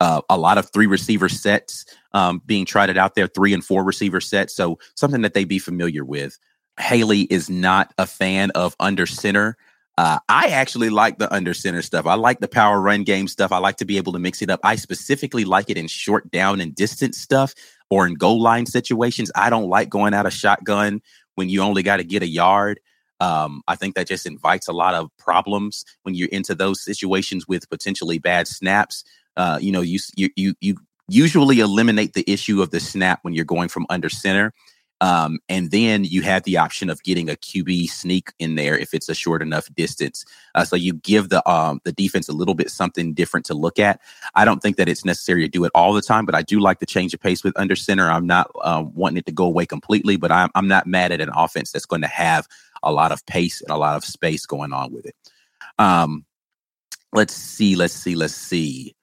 uh, 0.00 0.22
a 0.30 0.38
lot 0.38 0.58
of 0.58 0.70
three 0.70 0.86
receiver 0.86 1.28
sets 1.28 1.84
um, 2.12 2.42
being 2.46 2.64
tried 2.64 2.96
out 2.96 3.14
there, 3.14 3.26
three 3.26 3.52
and 3.52 3.64
four 3.64 3.84
receiver 3.84 4.20
sets. 4.20 4.54
So 4.54 4.78
something 4.94 5.22
that 5.22 5.34
they 5.34 5.44
be 5.44 5.58
familiar 5.58 6.04
with. 6.04 6.38
Haley 6.78 7.22
is 7.22 7.50
not 7.50 7.92
a 7.98 8.06
fan 8.06 8.50
of 8.52 8.74
under 8.80 9.04
center. 9.04 9.58
Uh, 10.00 10.18
I 10.30 10.46
actually 10.46 10.88
like 10.88 11.18
the 11.18 11.30
under 11.30 11.52
center 11.52 11.82
stuff. 11.82 12.06
I 12.06 12.14
like 12.14 12.40
the 12.40 12.48
power 12.48 12.80
run 12.80 13.04
game 13.04 13.28
stuff. 13.28 13.52
I 13.52 13.58
like 13.58 13.76
to 13.76 13.84
be 13.84 13.98
able 13.98 14.14
to 14.14 14.18
mix 14.18 14.40
it 14.40 14.48
up. 14.48 14.58
I 14.64 14.76
specifically 14.76 15.44
like 15.44 15.68
it 15.68 15.76
in 15.76 15.88
short 15.88 16.30
down 16.30 16.62
and 16.62 16.74
distance 16.74 17.18
stuff 17.18 17.54
or 17.90 18.06
in 18.06 18.14
goal 18.14 18.40
line 18.40 18.64
situations. 18.64 19.30
I 19.34 19.50
don't 19.50 19.68
like 19.68 19.90
going 19.90 20.14
out 20.14 20.24
of 20.24 20.32
shotgun 20.32 21.02
when 21.34 21.50
you 21.50 21.60
only 21.60 21.82
got 21.82 21.98
to 21.98 22.04
get 22.04 22.22
a 22.22 22.26
yard. 22.26 22.80
Um, 23.20 23.60
I 23.68 23.76
think 23.76 23.94
that 23.94 24.08
just 24.08 24.24
invites 24.24 24.68
a 24.68 24.72
lot 24.72 24.94
of 24.94 25.10
problems 25.18 25.84
when 26.04 26.14
you're 26.14 26.30
into 26.30 26.54
those 26.54 26.82
situations 26.82 27.46
with 27.46 27.68
potentially 27.68 28.18
bad 28.18 28.48
snaps. 28.48 29.04
Uh, 29.36 29.58
you 29.60 29.70
know, 29.70 29.82
you 29.82 29.98
you 30.16 30.54
you 30.62 30.76
usually 31.08 31.60
eliminate 31.60 32.14
the 32.14 32.24
issue 32.26 32.62
of 32.62 32.70
the 32.70 32.80
snap 32.80 33.18
when 33.20 33.34
you're 33.34 33.44
going 33.44 33.68
from 33.68 33.84
under 33.90 34.08
center 34.08 34.54
Um, 35.00 35.38
and 35.48 35.70
then 35.70 36.04
you 36.04 36.22
have 36.22 36.42
the 36.42 36.58
option 36.58 36.90
of 36.90 37.02
getting 37.02 37.30
a 37.30 37.34
QB 37.34 37.88
sneak 37.88 38.32
in 38.38 38.54
there 38.54 38.76
if 38.76 38.92
it's 38.92 39.08
a 39.08 39.14
short 39.14 39.40
enough 39.40 39.72
distance. 39.74 40.24
Uh, 40.54 40.64
so 40.64 40.76
you 40.76 40.92
give 40.92 41.30
the 41.30 41.48
um, 41.50 41.80
the 41.84 41.92
defense 41.92 42.28
a 42.28 42.32
little 42.32 42.54
bit 42.54 42.70
something 42.70 43.14
different 43.14 43.46
to 43.46 43.54
look 43.54 43.78
at. 43.78 44.00
I 44.34 44.44
don't 44.44 44.60
think 44.60 44.76
that 44.76 44.88
it's 44.88 45.04
necessary 45.04 45.42
to 45.42 45.48
do 45.48 45.64
it 45.64 45.72
all 45.74 45.94
the 45.94 46.02
time, 46.02 46.26
but 46.26 46.34
I 46.34 46.42
do 46.42 46.60
like 46.60 46.80
the 46.80 46.86
change 46.86 47.14
of 47.14 47.20
pace 47.20 47.42
with 47.42 47.58
under 47.58 47.76
center. 47.76 48.10
I'm 48.10 48.26
not 48.26 48.50
um, 48.62 48.92
wanting 48.94 49.18
it 49.18 49.26
to 49.26 49.32
go 49.32 49.44
away 49.44 49.64
completely, 49.64 50.16
but 50.16 50.30
I'm, 50.30 50.50
I'm 50.54 50.68
not 50.68 50.86
mad 50.86 51.12
at 51.12 51.20
an 51.20 51.30
offense 51.34 51.72
that's 51.72 51.86
going 51.86 52.02
to 52.02 52.08
have 52.08 52.46
a 52.82 52.92
lot 52.92 53.12
of 53.12 53.24
pace 53.26 53.62
and 53.62 53.70
a 53.70 53.76
lot 53.76 53.96
of 53.96 54.04
space 54.04 54.44
going 54.44 54.72
on 54.72 54.92
with 54.92 55.06
it. 55.06 55.14
Um, 55.78 56.26
let's 57.12 57.34
see, 57.34 57.74
let's 57.74 57.94
see, 57.94 58.14
let's 58.14 58.34
see 58.34 58.94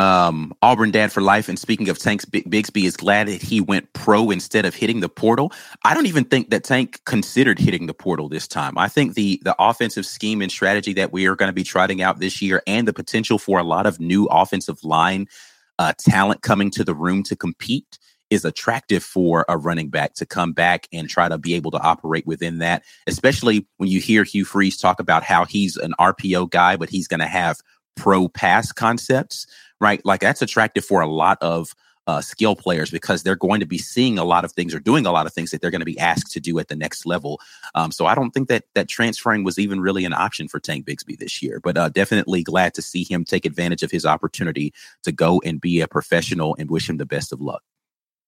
um, 0.00 0.54
Auburn 0.62 0.90
dad 0.90 1.12
for 1.12 1.20
life. 1.20 1.48
And 1.48 1.58
speaking 1.58 1.90
of 1.90 1.98
Tank 1.98 2.22
Bigsby, 2.30 2.84
is 2.84 2.96
glad 2.96 3.28
that 3.28 3.42
he 3.42 3.60
went 3.60 3.92
pro 3.92 4.30
instead 4.30 4.64
of 4.64 4.74
hitting 4.74 5.00
the 5.00 5.10
portal. 5.10 5.52
I 5.84 5.92
don't 5.92 6.06
even 6.06 6.24
think 6.24 6.48
that 6.50 6.64
Tank 6.64 7.00
considered 7.04 7.58
hitting 7.58 7.86
the 7.86 7.92
portal 7.92 8.30
this 8.30 8.48
time. 8.48 8.78
I 8.78 8.88
think 8.88 9.14
the 9.14 9.40
the 9.44 9.54
offensive 9.58 10.06
scheme 10.06 10.40
and 10.40 10.50
strategy 10.50 10.94
that 10.94 11.12
we 11.12 11.26
are 11.26 11.36
going 11.36 11.50
to 11.50 11.54
be 11.54 11.64
trotting 11.64 12.00
out 12.00 12.18
this 12.18 12.40
year, 12.40 12.62
and 12.66 12.88
the 12.88 12.94
potential 12.94 13.38
for 13.38 13.58
a 13.58 13.62
lot 13.62 13.86
of 13.86 14.00
new 14.00 14.24
offensive 14.26 14.82
line 14.82 15.28
uh, 15.78 15.92
talent 15.98 16.40
coming 16.40 16.70
to 16.70 16.84
the 16.84 16.94
room 16.94 17.22
to 17.24 17.36
compete. 17.36 17.98
Is 18.30 18.44
attractive 18.44 19.02
for 19.02 19.44
a 19.48 19.58
running 19.58 19.90
back 19.90 20.14
to 20.14 20.24
come 20.24 20.52
back 20.52 20.86
and 20.92 21.10
try 21.10 21.28
to 21.28 21.36
be 21.36 21.54
able 21.54 21.72
to 21.72 21.80
operate 21.80 22.28
within 22.28 22.58
that, 22.58 22.84
especially 23.08 23.66
when 23.78 23.88
you 23.88 24.00
hear 24.00 24.22
Hugh 24.22 24.44
Freeze 24.44 24.78
talk 24.78 25.00
about 25.00 25.24
how 25.24 25.44
he's 25.44 25.76
an 25.76 25.94
RPO 25.98 26.48
guy, 26.50 26.76
but 26.76 26.90
he's 26.90 27.08
going 27.08 27.18
to 27.18 27.26
have 27.26 27.58
pro 27.96 28.28
pass 28.28 28.70
concepts 28.70 29.48
right? 29.80 30.04
Like 30.04 30.20
that's 30.20 30.42
attractive 30.42 30.84
for 30.84 31.00
a 31.00 31.06
lot 31.06 31.38
of 31.40 31.74
uh, 32.06 32.20
skill 32.20 32.56
players 32.56 32.90
because 32.90 33.22
they're 33.22 33.36
going 33.36 33.60
to 33.60 33.66
be 33.66 33.78
seeing 33.78 34.18
a 34.18 34.24
lot 34.24 34.44
of 34.44 34.52
things 34.52 34.74
or 34.74 34.80
doing 34.80 35.06
a 35.06 35.12
lot 35.12 35.26
of 35.26 35.32
things 35.32 35.50
that 35.50 35.60
they're 35.60 35.70
going 35.70 35.80
to 35.80 35.84
be 35.84 35.98
asked 35.98 36.32
to 36.32 36.40
do 36.40 36.58
at 36.58 36.68
the 36.68 36.74
next 36.74 37.06
level. 37.06 37.40
Um, 37.74 37.92
so 37.92 38.06
I 38.06 38.14
don't 38.14 38.32
think 38.32 38.48
that 38.48 38.64
that 38.74 38.88
transferring 38.88 39.44
was 39.44 39.58
even 39.58 39.80
really 39.80 40.04
an 40.04 40.12
option 40.12 40.48
for 40.48 40.58
Tank 40.58 40.86
Bigsby 40.86 41.18
this 41.18 41.42
year, 41.42 41.60
but 41.60 41.76
uh, 41.76 41.88
definitely 41.88 42.42
glad 42.42 42.74
to 42.74 42.82
see 42.82 43.04
him 43.04 43.24
take 43.24 43.44
advantage 43.44 43.82
of 43.82 43.90
his 43.90 44.04
opportunity 44.04 44.72
to 45.04 45.12
go 45.12 45.40
and 45.44 45.60
be 45.60 45.80
a 45.80 45.88
professional 45.88 46.56
and 46.58 46.70
wish 46.70 46.88
him 46.88 46.96
the 46.96 47.06
best 47.06 47.32
of 47.32 47.40
luck. 47.40 47.62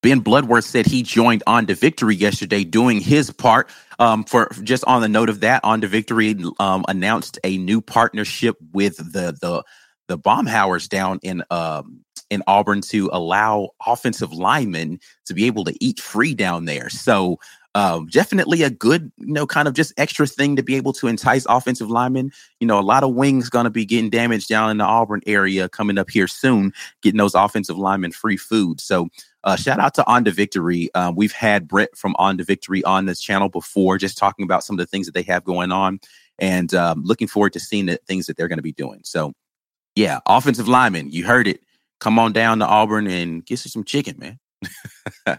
Ben 0.03 0.19
Bloodworth 0.19 0.65
said 0.65 0.87
he 0.87 1.05
joined 1.05 1.45
On 1.47 1.65
to 1.67 1.75
Victory 1.77 2.17
yesterday 2.17 2.65
doing 2.65 3.01
his 3.01 3.31
part. 3.31 3.71
Um, 4.01 4.25
for 4.25 4.51
just 4.63 4.85
on 4.85 5.01
the 5.01 5.09
note 5.09 5.29
of 5.29 5.41
that, 5.41 5.63
On 5.65 5.81
to 5.81 5.87
Victory 5.87 6.37
um, 6.59 6.85
announced 6.89 7.39
a 7.45 7.57
new 7.57 7.81
partnership 7.81 8.57
with 8.73 8.97
the 8.97 9.37
the 9.41 9.63
the 10.09 10.19
Baumhower's 10.19 10.89
down 10.89 11.19
in 11.23 11.43
um, 11.51 12.05
in 12.31 12.43
Auburn 12.47 12.81
to 12.81 13.11
allow 13.13 13.71
offensive 13.87 14.33
linemen 14.33 14.99
to 15.27 15.35
be 15.35 15.47
able 15.47 15.65
to 15.65 15.85
eat 15.85 16.01
free 16.01 16.35
down 16.35 16.65
there. 16.65 16.89
So 16.89 17.39
um, 17.75 18.07
definitely 18.07 18.63
a 18.63 18.71
good, 18.71 19.13
you 19.19 19.33
know, 19.33 19.47
kind 19.47 19.67
of 19.67 19.75
just 19.75 19.93
extra 19.97 20.27
thing 20.27 20.57
to 20.57 20.63
be 20.63 20.75
able 20.75 20.93
to 20.95 21.09
entice 21.09 21.47
offensive 21.47 21.91
linemen. 21.91 22.31
You 22.61 22.67
know, 22.67 22.79
a 22.79 22.81
lot 22.81 23.03
of 23.03 23.15
wings 23.15 23.49
going 23.49 23.65
to 23.65 23.71
be 23.71 23.85
getting 23.85 24.11
damaged 24.11 24.49
down 24.49 24.71
in 24.71 24.79
the 24.79 24.85
Auburn 24.85 25.23
area 25.27 25.69
coming 25.69 25.99
up 25.99 26.11
here 26.11 26.27
soon, 26.27 26.73
getting 27.03 27.19
those 27.19 27.35
offensive 27.35 27.79
linemen 27.79 28.13
free 28.13 28.37
food. 28.37 28.81
So 28.81 29.09
uh, 29.45 29.57
shout 29.57 29.81
out 29.81 29.95
to 29.95 30.07
On 30.07 30.25
to 30.25 30.31
Victory. 30.31 30.91
Uh, 30.95 31.13
we've 31.15 31.33
had 31.33 31.67
Brett 31.67 31.97
from 31.97 32.15
On 32.19 32.37
to 32.39 32.45
Victory 32.45 32.85
on 32.85 33.07
this 33.07 33.21
channel 33.21 33.49
before, 33.49 33.99
just 33.99 34.19
talking 34.19 34.45
about 34.45 34.65
some 34.65 34.75
of 34.75 34.79
the 34.79 34.87
things 34.87 35.07
that 35.07 35.15
they 35.15 35.23
have 35.23 35.45
going 35.45 35.73
on, 35.73 35.99
and 36.39 36.73
um, 36.75 37.03
looking 37.05 37.27
forward 37.27 37.53
to 37.55 37.61
seeing 37.61 37.87
the 37.87 37.99
things 38.07 38.27
that 38.27 38.37
they're 38.37 38.49
going 38.49 38.59
to 38.59 38.63
be 38.63 38.73
doing. 38.73 39.01
So 39.03 39.33
yeah, 39.95 40.21
offensive 40.27 40.69
lineman. 40.69 41.11
You 41.11 41.25
heard 41.25 41.47
it. 41.47 41.61
Come 42.01 42.19
on 42.19 42.33
down 42.33 42.59
to 42.59 42.67
Auburn 42.67 43.07
and 43.07 43.45
get 43.45 43.65
you 43.65 43.71
some 43.71 43.85
chicken, 43.85 44.17
man. 44.19 44.39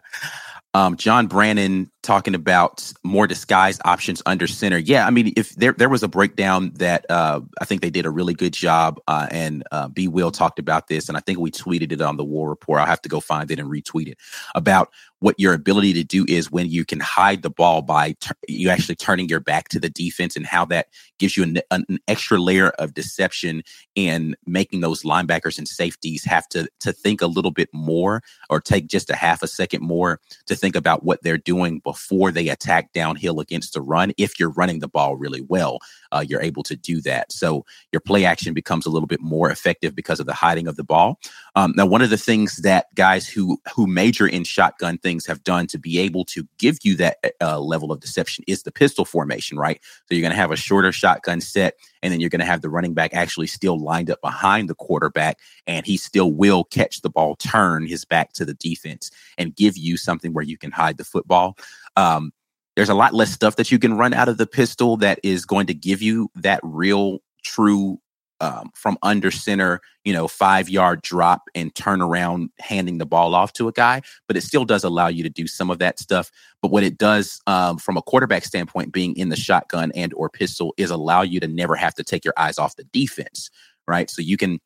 um, 0.73 0.97
John 0.97 1.27
Brannon 1.27 1.91
talking 2.01 2.35
about 2.35 2.91
more 3.03 3.27
disguised 3.27 3.81
options 3.85 4.21
under 4.25 4.47
center. 4.47 4.77
Yeah, 4.77 5.05
I 5.05 5.09
mean, 5.09 5.33
if 5.35 5.55
there 5.55 5.73
there 5.73 5.89
was 5.89 6.03
a 6.03 6.07
breakdown 6.07 6.71
that 6.75 7.05
uh, 7.09 7.41
I 7.59 7.65
think 7.65 7.81
they 7.81 7.89
did 7.89 8.05
a 8.05 8.09
really 8.09 8.33
good 8.33 8.53
job, 8.53 8.99
uh, 9.07 9.27
and 9.31 9.63
uh, 9.71 9.89
B. 9.89 10.07
Will 10.07 10.31
talked 10.31 10.59
about 10.59 10.87
this, 10.87 11.09
and 11.09 11.17
I 11.17 11.21
think 11.21 11.39
we 11.39 11.51
tweeted 11.51 11.91
it 11.91 12.01
on 12.01 12.17
the 12.17 12.25
War 12.25 12.49
Rapport. 12.49 12.79
I'll 12.79 12.85
have 12.85 13.01
to 13.03 13.09
go 13.09 13.19
find 13.19 13.49
it 13.51 13.59
and 13.59 13.69
retweet 13.69 14.07
it 14.07 14.17
about 14.55 14.89
what 15.23 15.39
your 15.39 15.53
ability 15.53 15.93
to 15.93 16.03
do 16.03 16.25
is 16.27 16.51
when 16.51 16.69
you 16.69 16.83
can 16.83 16.99
hide 16.99 17.43
the 17.43 17.49
ball 17.49 17.81
by 17.81 18.13
you 18.45 18.67
actually 18.67 18.93
turning 18.93 19.29
your 19.29 19.39
back 19.39 19.69
to 19.69 19.79
the 19.79 19.89
defense 19.89 20.35
and 20.35 20.45
how 20.45 20.65
that 20.65 20.87
gives 21.17 21.37
you 21.37 21.43
an, 21.43 21.59
an, 21.71 21.97
extra 22.09 22.37
layer 22.37 22.71
of 22.71 22.93
deception 22.93 23.63
and 23.95 24.35
making 24.45 24.81
those 24.81 25.03
linebackers 25.03 25.57
and 25.57 25.65
safeties 25.65 26.25
have 26.25 26.45
to 26.49 26.67
to 26.81 26.91
think 26.91 27.21
a 27.21 27.27
little 27.27 27.51
bit 27.51 27.69
more 27.71 28.21
or 28.49 28.59
take 28.59 28.87
just 28.87 29.09
a 29.09 29.15
half 29.15 29.41
a 29.41 29.47
second 29.47 29.81
more 29.81 30.19
to 30.45 30.57
think 30.57 30.75
about 30.75 31.05
what 31.05 31.23
they're 31.23 31.37
doing 31.37 31.79
before 31.79 32.29
they 32.29 32.49
attack 32.49 32.91
downhill 32.91 33.39
against 33.39 33.73
the 33.73 33.81
run 33.81 34.11
if 34.17 34.37
you're 34.37 34.51
running 34.51 34.79
the 34.79 34.89
ball 34.89 35.15
really 35.15 35.41
well 35.41 35.79
uh, 36.13 36.23
you're 36.27 36.41
able 36.41 36.63
to 36.63 36.75
do 36.75 37.01
that. 37.01 37.31
So 37.31 37.65
your 37.91 37.99
play 37.99 38.25
action 38.25 38.53
becomes 38.53 38.85
a 38.85 38.89
little 38.89 39.07
bit 39.07 39.21
more 39.21 39.49
effective 39.49 39.95
because 39.95 40.19
of 40.19 40.25
the 40.25 40.33
hiding 40.33 40.67
of 40.67 40.75
the 40.75 40.83
ball. 40.83 41.19
Um, 41.55 41.73
now, 41.75 41.85
one 41.85 42.01
of 42.01 42.09
the 42.09 42.17
things 42.17 42.57
that 42.57 42.93
guys 42.95 43.27
who 43.27 43.59
who 43.73 43.87
major 43.87 44.27
in 44.27 44.43
shotgun 44.43 44.97
things 44.97 45.25
have 45.25 45.43
done 45.43 45.67
to 45.67 45.79
be 45.79 45.99
able 45.99 46.25
to 46.25 46.47
give 46.57 46.77
you 46.83 46.95
that 46.95 47.17
uh, 47.41 47.59
level 47.59 47.91
of 47.91 47.99
deception 47.99 48.43
is 48.47 48.63
the 48.63 48.71
pistol 48.71 49.05
formation, 49.05 49.57
right? 49.57 49.79
So 49.83 50.15
you're 50.15 50.21
going 50.21 50.31
to 50.31 50.37
have 50.37 50.51
a 50.51 50.55
shorter 50.55 50.91
shotgun 50.91 51.41
set, 51.41 51.75
and 52.01 52.11
then 52.11 52.19
you're 52.19 52.29
going 52.29 52.39
to 52.39 52.45
have 52.45 52.61
the 52.61 52.69
running 52.69 52.93
back 52.93 53.13
actually 53.13 53.47
still 53.47 53.79
lined 53.79 54.09
up 54.09 54.21
behind 54.21 54.69
the 54.69 54.75
quarterback, 54.75 55.39
and 55.67 55.85
he 55.85 55.97
still 55.97 56.31
will 56.31 56.63
catch 56.63 57.01
the 57.01 57.09
ball, 57.09 57.35
turn 57.35 57.87
his 57.87 58.05
back 58.05 58.33
to 58.33 58.45
the 58.45 58.53
defense, 58.53 59.11
and 59.37 59.55
give 59.55 59.77
you 59.77 59.97
something 59.97 60.33
where 60.33 60.43
you 60.43 60.57
can 60.57 60.71
hide 60.71 60.97
the 60.97 61.03
football. 61.03 61.57
Um, 61.95 62.31
there's 62.75 62.89
a 62.89 62.95
lot 62.95 63.13
less 63.13 63.31
stuff 63.31 63.55
that 63.57 63.71
you 63.71 63.79
can 63.79 63.95
run 63.95 64.13
out 64.13 64.29
of 64.29 64.37
the 64.37 64.47
pistol 64.47 64.97
that 64.97 65.19
is 65.23 65.45
going 65.45 65.67
to 65.67 65.73
give 65.73 66.01
you 66.01 66.29
that 66.35 66.59
real 66.63 67.19
true 67.43 67.99
um, 68.39 68.71
from 68.73 68.97
under 69.03 69.31
center, 69.31 69.79
you 70.03 70.11
know, 70.11 70.27
five 70.27 70.67
yard 70.67 71.01
drop 71.01 71.43
and 71.55 71.73
turn 71.75 72.01
around, 72.01 72.49
handing 72.59 72.97
the 72.97 73.05
ball 73.05 73.35
off 73.35 73.53
to 73.53 73.69
a 73.69 73.71
guy. 73.71 74.01
But 74.27 74.35
it 74.35 74.41
still 74.41 74.65
does 74.65 74.83
allow 74.83 75.07
you 75.07 75.23
to 75.23 75.29
do 75.29 75.47
some 75.47 75.69
of 75.69 75.79
that 75.79 75.97
stuff. 75.97 76.29
But 76.61 76.71
what 76.71 76.83
it 76.83 76.97
does 76.97 77.39
um, 77.47 77.77
from 77.77 77.95
a 77.95 78.01
quarterback 78.01 78.43
standpoint, 78.43 78.91
being 78.91 79.15
in 79.15 79.29
the 79.29 79.37
shotgun 79.37 79.91
and 79.95 80.13
or 80.15 80.29
pistol, 80.29 80.73
is 80.77 80.89
allow 80.89 81.21
you 81.21 81.39
to 81.39 81.47
never 81.47 81.75
have 81.75 81.93
to 81.95 82.03
take 82.03 82.25
your 82.25 82.33
eyes 82.35 82.57
off 82.57 82.75
the 82.75 82.83
defense, 82.85 83.49
right? 83.87 84.09
So 84.09 84.21
you 84.21 84.35
can 84.35 84.59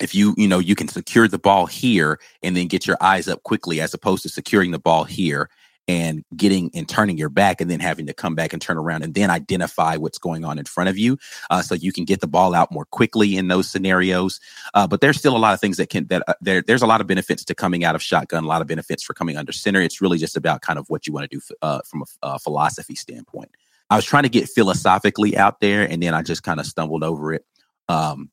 if 0.00 0.14
you 0.14 0.34
you 0.38 0.48
know 0.48 0.58
you 0.58 0.74
can 0.74 0.88
secure 0.88 1.28
the 1.28 1.38
ball 1.38 1.66
here 1.66 2.18
and 2.42 2.56
then 2.56 2.66
get 2.66 2.86
your 2.86 2.96
eyes 3.02 3.28
up 3.28 3.42
quickly 3.42 3.80
as 3.80 3.92
opposed 3.92 4.22
to 4.22 4.30
securing 4.30 4.70
the 4.70 4.78
ball 4.78 5.04
here 5.04 5.50
and 5.88 6.24
getting 6.36 6.70
and 6.74 6.88
turning 6.88 7.18
your 7.18 7.28
back 7.28 7.60
and 7.60 7.70
then 7.70 7.80
having 7.80 8.06
to 8.06 8.14
come 8.14 8.34
back 8.34 8.52
and 8.52 8.62
turn 8.62 8.76
around 8.76 9.02
and 9.02 9.14
then 9.14 9.30
identify 9.30 9.96
what's 9.96 10.18
going 10.18 10.44
on 10.44 10.58
in 10.58 10.64
front 10.64 10.88
of 10.88 10.96
you 10.96 11.18
uh, 11.50 11.60
so 11.60 11.74
you 11.74 11.92
can 11.92 12.04
get 12.04 12.20
the 12.20 12.26
ball 12.26 12.54
out 12.54 12.70
more 12.70 12.84
quickly 12.86 13.36
in 13.36 13.48
those 13.48 13.68
scenarios 13.68 14.40
uh, 14.74 14.86
but 14.86 15.00
there's 15.00 15.16
still 15.16 15.36
a 15.36 15.38
lot 15.38 15.54
of 15.54 15.60
things 15.60 15.76
that 15.76 15.90
can 15.90 16.06
that 16.06 16.22
uh, 16.28 16.34
there, 16.40 16.62
there's 16.62 16.82
a 16.82 16.86
lot 16.86 17.00
of 17.00 17.06
benefits 17.06 17.44
to 17.44 17.54
coming 17.54 17.84
out 17.84 17.94
of 17.94 18.02
shotgun 18.02 18.44
a 18.44 18.46
lot 18.46 18.62
of 18.62 18.68
benefits 18.68 19.02
for 19.02 19.14
coming 19.14 19.36
under 19.36 19.52
center 19.52 19.80
it's 19.80 20.00
really 20.00 20.18
just 20.18 20.36
about 20.36 20.60
kind 20.62 20.78
of 20.78 20.88
what 20.88 21.06
you 21.06 21.12
want 21.12 21.28
to 21.28 21.36
do 21.36 21.42
uh, 21.62 21.80
from 21.84 22.04
a 22.22 22.38
philosophy 22.38 22.94
standpoint 22.94 23.50
i 23.90 23.96
was 23.96 24.04
trying 24.04 24.22
to 24.22 24.28
get 24.28 24.48
philosophically 24.48 25.36
out 25.36 25.60
there 25.60 25.88
and 25.88 26.02
then 26.02 26.14
i 26.14 26.22
just 26.22 26.42
kind 26.42 26.60
of 26.60 26.66
stumbled 26.66 27.02
over 27.02 27.32
it 27.32 27.44
um, 27.88 28.30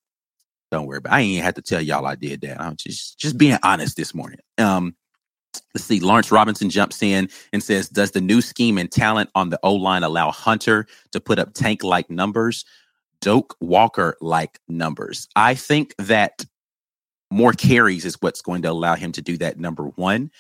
don't 0.71 0.85
worry 0.85 0.99
about 0.99 1.13
it. 1.13 1.15
I 1.15 1.21
ain't 1.21 1.43
had 1.43 1.55
to 1.55 1.62
tell 1.62 1.81
y'all 1.81 2.05
I 2.05 2.15
did 2.15 2.41
that. 2.41 2.62
I'm 2.62 2.75
just 2.75 3.17
just 3.17 3.38
being 3.38 3.57
honest 3.63 3.97
this 3.97 4.13
morning. 4.13 4.39
Um, 4.57 4.95
Let's 5.73 5.85
see. 5.85 5.99
Lawrence 5.99 6.31
Robinson 6.31 6.69
jumps 6.69 7.01
in 7.03 7.29
and 7.53 7.63
says, 7.63 7.89
Does 7.89 8.12
the 8.12 8.21
new 8.21 8.41
scheme 8.41 8.77
and 8.77 8.91
talent 8.91 9.29
on 9.35 9.49
the 9.49 9.59
O 9.63 9.73
line 9.73 10.03
allow 10.03 10.31
Hunter 10.31 10.88
to 11.12 11.19
put 11.19 11.39
up 11.39 11.53
tank 11.53 11.83
like 11.83 12.09
numbers, 12.09 12.65
Doak 13.21 13.55
Walker 13.59 14.17
like 14.21 14.59
numbers? 14.67 15.27
I 15.35 15.55
think 15.55 15.95
that 15.97 16.45
more 17.31 17.53
carries 17.53 18.05
is 18.05 18.17
what's 18.21 18.41
going 18.41 18.63
to 18.63 18.71
allow 18.71 18.95
him 18.95 19.12
to 19.13 19.21
do 19.21 19.38
that. 19.38 19.59
Number 19.59 19.85
one. 19.85 20.31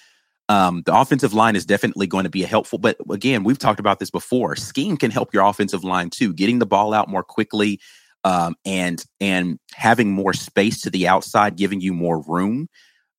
Um, 0.49 0.81
the 0.87 0.95
offensive 0.95 1.31
line 1.31 1.55
is 1.55 1.63
definitely 1.63 2.07
going 2.07 2.23
to 2.23 2.29
be 2.29 2.43
a 2.43 2.47
helpful, 2.47 2.79
but 2.79 2.97
again, 3.11 3.43
we've 3.43 3.59
talked 3.59 3.79
about 3.79 3.99
this 3.99 4.09
before. 4.09 4.55
Scheme 4.55 4.97
can 4.97 5.11
help 5.11 5.31
your 5.31 5.45
offensive 5.45 5.83
line 5.83 6.09
too, 6.09 6.33
getting 6.33 6.57
the 6.57 6.65
ball 6.65 6.91
out 6.91 7.07
more 7.07 7.21
quickly, 7.21 7.79
um, 8.23 8.55
and 8.65 9.05
and 9.21 9.59
having 9.75 10.11
more 10.11 10.33
space 10.33 10.81
to 10.81 10.89
the 10.89 11.07
outside, 11.07 11.55
giving 11.55 11.81
you 11.81 11.93
more 11.93 12.23
room. 12.23 12.67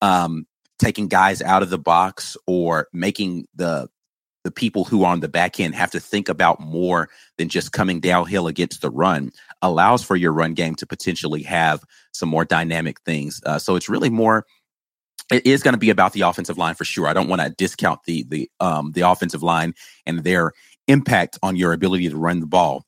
Um, 0.03 0.44
taking 0.81 1.07
guys 1.07 1.43
out 1.43 1.62
of 1.62 1.71
the 1.71 1.79
box 1.79 2.37
or 2.47 2.88
making 2.93 3.47
the 3.55 3.88
the 4.43 4.51
people 4.51 4.85
who 4.85 5.05
are 5.05 5.12
on 5.12 5.21
the 5.21 5.29
back 5.29 5.61
end 5.61 5.75
have 5.75 5.90
to 5.90 6.01
think 6.01 6.27
about 6.29 6.61
more 6.61 7.11
than 7.37 7.51
just 7.51 7.73
coming 7.73 8.01
downhill 8.01 8.47
against 8.47 8.81
the 8.81 8.90
run 8.90 9.31
allows 9.61 10.03
for 10.03 10.16
your 10.16 10.33
run 10.33 10.55
game 10.55 10.75
to 10.75 10.87
potentially 10.87 11.43
have 11.43 11.85
some 12.12 12.31
more 12.31 12.47
dynamic 12.47 12.99
things. 13.03 13.43
Uh, 13.45 13.59
so 13.59 13.77
it's 13.77 13.90
really 13.90 14.09
more. 14.09 14.47
It 15.31 15.47
is 15.47 15.62
going 15.62 15.75
to 15.75 15.79
be 15.79 15.90
about 15.90 16.14
the 16.14 16.23
offensive 16.23 16.57
line 16.57 16.75
for 16.75 16.87
sure. 16.87 17.07
I 17.07 17.12
don't 17.12 17.29
want 17.29 17.43
to 17.43 17.51
discount 17.51 18.01
the 18.05 18.25
the 18.29 18.51
um, 18.61 18.93
the 18.93 19.03
offensive 19.03 19.43
line 19.43 19.75
and 20.07 20.25
their 20.25 20.53
impact 20.88 21.38
on 21.43 21.55
your 21.55 21.75
ability 21.75 22.09
to 22.09 22.16
run 22.16 22.40
the 22.40 22.47
ball 22.47 22.87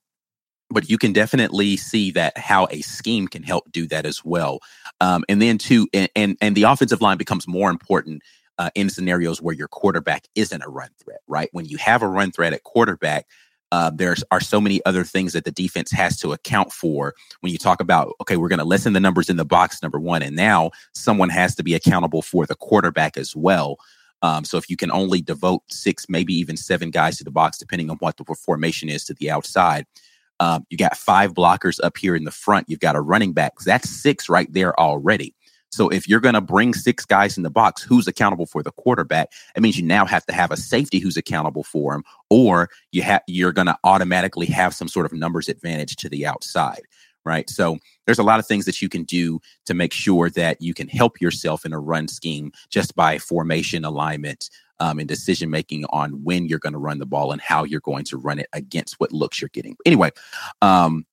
but 0.72 0.88
you 0.88 0.98
can 0.98 1.12
definitely 1.12 1.76
see 1.76 2.10
that 2.12 2.36
how 2.38 2.66
a 2.70 2.80
scheme 2.82 3.28
can 3.28 3.42
help 3.42 3.70
do 3.70 3.86
that 3.88 4.06
as 4.06 4.24
well. 4.24 4.60
Um, 5.00 5.24
and 5.28 5.40
then 5.40 5.58
too, 5.58 5.88
and, 5.92 6.08
and, 6.16 6.36
and 6.40 6.56
the 6.56 6.64
offensive 6.64 7.00
line 7.00 7.18
becomes 7.18 7.48
more 7.48 7.70
important 7.70 8.22
uh, 8.58 8.70
in 8.74 8.90
scenarios 8.90 9.40
where 9.40 9.54
your 9.54 9.68
quarterback 9.68 10.26
isn't 10.34 10.62
a 10.62 10.68
run 10.68 10.90
threat, 11.02 11.20
right? 11.26 11.48
When 11.52 11.64
you 11.64 11.78
have 11.78 12.02
a 12.02 12.08
run 12.08 12.32
threat 12.32 12.52
at 12.52 12.62
quarterback, 12.64 13.26
uh, 13.72 13.90
there 13.92 14.14
are 14.30 14.40
so 14.40 14.60
many 14.60 14.84
other 14.84 15.02
things 15.02 15.32
that 15.32 15.44
the 15.44 15.50
defense 15.50 15.90
has 15.90 16.18
to 16.18 16.32
account 16.32 16.70
for 16.70 17.14
when 17.40 17.50
you 17.50 17.58
talk 17.58 17.80
about 17.80 18.12
okay 18.20 18.36
we're 18.36 18.48
going 18.48 18.58
to 18.58 18.66
lessen 18.66 18.92
the 18.92 19.00
numbers 19.00 19.30
in 19.30 19.38
the 19.38 19.46
box 19.46 19.82
number 19.82 19.98
one 19.98 20.20
and 20.20 20.36
now 20.36 20.70
someone 20.92 21.30
has 21.30 21.54
to 21.54 21.62
be 21.62 21.74
accountable 21.74 22.20
for 22.20 22.44
the 22.44 22.54
quarterback 22.54 23.16
as 23.16 23.34
well 23.34 23.78
um, 24.20 24.44
so 24.44 24.58
if 24.58 24.68
you 24.68 24.76
can 24.76 24.92
only 24.92 25.22
devote 25.22 25.62
six 25.68 26.04
maybe 26.10 26.34
even 26.34 26.54
seven 26.54 26.90
guys 26.90 27.16
to 27.16 27.24
the 27.24 27.30
box 27.30 27.56
depending 27.56 27.88
on 27.88 27.96
what 27.96 28.18
the 28.18 28.24
formation 28.34 28.90
is 28.90 29.04
to 29.04 29.14
the 29.14 29.30
outside 29.30 29.86
um, 30.42 30.66
you 30.70 30.76
got 30.76 30.96
five 30.96 31.34
blockers 31.34 31.78
up 31.84 31.96
here 31.96 32.16
in 32.16 32.24
the 32.24 32.32
front. 32.32 32.68
You've 32.68 32.80
got 32.80 32.96
a 32.96 33.00
running 33.00 33.32
back. 33.32 33.52
That's 33.64 33.88
six 33.88 34.28
right 34.28 34.52
there 34.52 34.78
already. 34.78 35.36
So 35.70 35.88
if 35.88 36.08
you're 36.08 36.18
going 36.18 36.34
to 36.34 36.40
bring 36.40 36.74
six 36.74 37.04
guys 37.04 37.36
in 37.36 37.44
the 37.44 37.50
box, 37.50 37.80
who's 37.80 38.08
accountable 38.08 38.46
for 38.46 38.60
the 38.60 38.72
quarterback? 38.72 39.30
It 39.54 39.62
means 39.62 39.78
you 39.78 39.86
now 39.86 40.04
have 40.04 40.26
to 40.26 40.32
have 40.34 40.50
a 40.50 40.56
safety 40.56 40.98
who's 40.98 41.16
accountable 41.16 41.62
for 41.62 41.94
him, 41.94 42.02
or 42.28 42.70
you 42.90 43.02
have 43.02 43.22
you're 43.28 43.52
going 43.52 43.68
to 43.68 43.78
automatically 43.84 44.46
have 44.46 44.74
some 44.74 44.88
sort 44.88 45.06
of 45.06 45.12
numbers 45.12 45.48
advantage 45.48 45.94
to 45.96 46.08
the 46.08 46.26
outside, 46.26 46.82
right? 47.24 47.48
So 47.48 47.78
there's 48.06 48.18
a 48.18 48.24
lot 48.24 48.38
of 48.38 48.46
things 48.46 48.64
that 48.64 48.82
you 48.82 48.88
can 48.88 49.04
do 49.04 49.40
to 49.66 49.74
make 49.74 49.92
sure 49.92 50.30
that 50.30 50.60
you 50.60 50.74
can 50.74 50.88
help 50.88 51.20
yourself 51.20 51.64
in 51.64 51.72
a 51.72 51.80
run 51.80 52.08
scheme 52.08 52.52
just 52.70 52.94
by 52.94 53.18
formation 53.18 53.84
alignment. 53.84 54.50
Um, 54.80 54.98
and 54.98 55.06
decision 55.06 55.48
making 55.48 55.84
on 55.90 56.24
when 56.24 56.46
you're 56.46 56.58
going 56.58 56.72
to 56.72 56.78
run 56.78 56.98
the 56.98 57.06
ball 57.06 57.30
and 57.30 57.40
how 57.40 57.62
you're 57.62 57.78
going 57.78 58.02
to 58.06 58.16
run 58.16 58.40
it 58.40 58.48
against 58.52 58.98
what 58.98 59.12
looks 59.12 59.40
you're 59.40 59.48
getting. 59.52 59.76
Anyway, 59.86 60.10
um, 60.60 61.06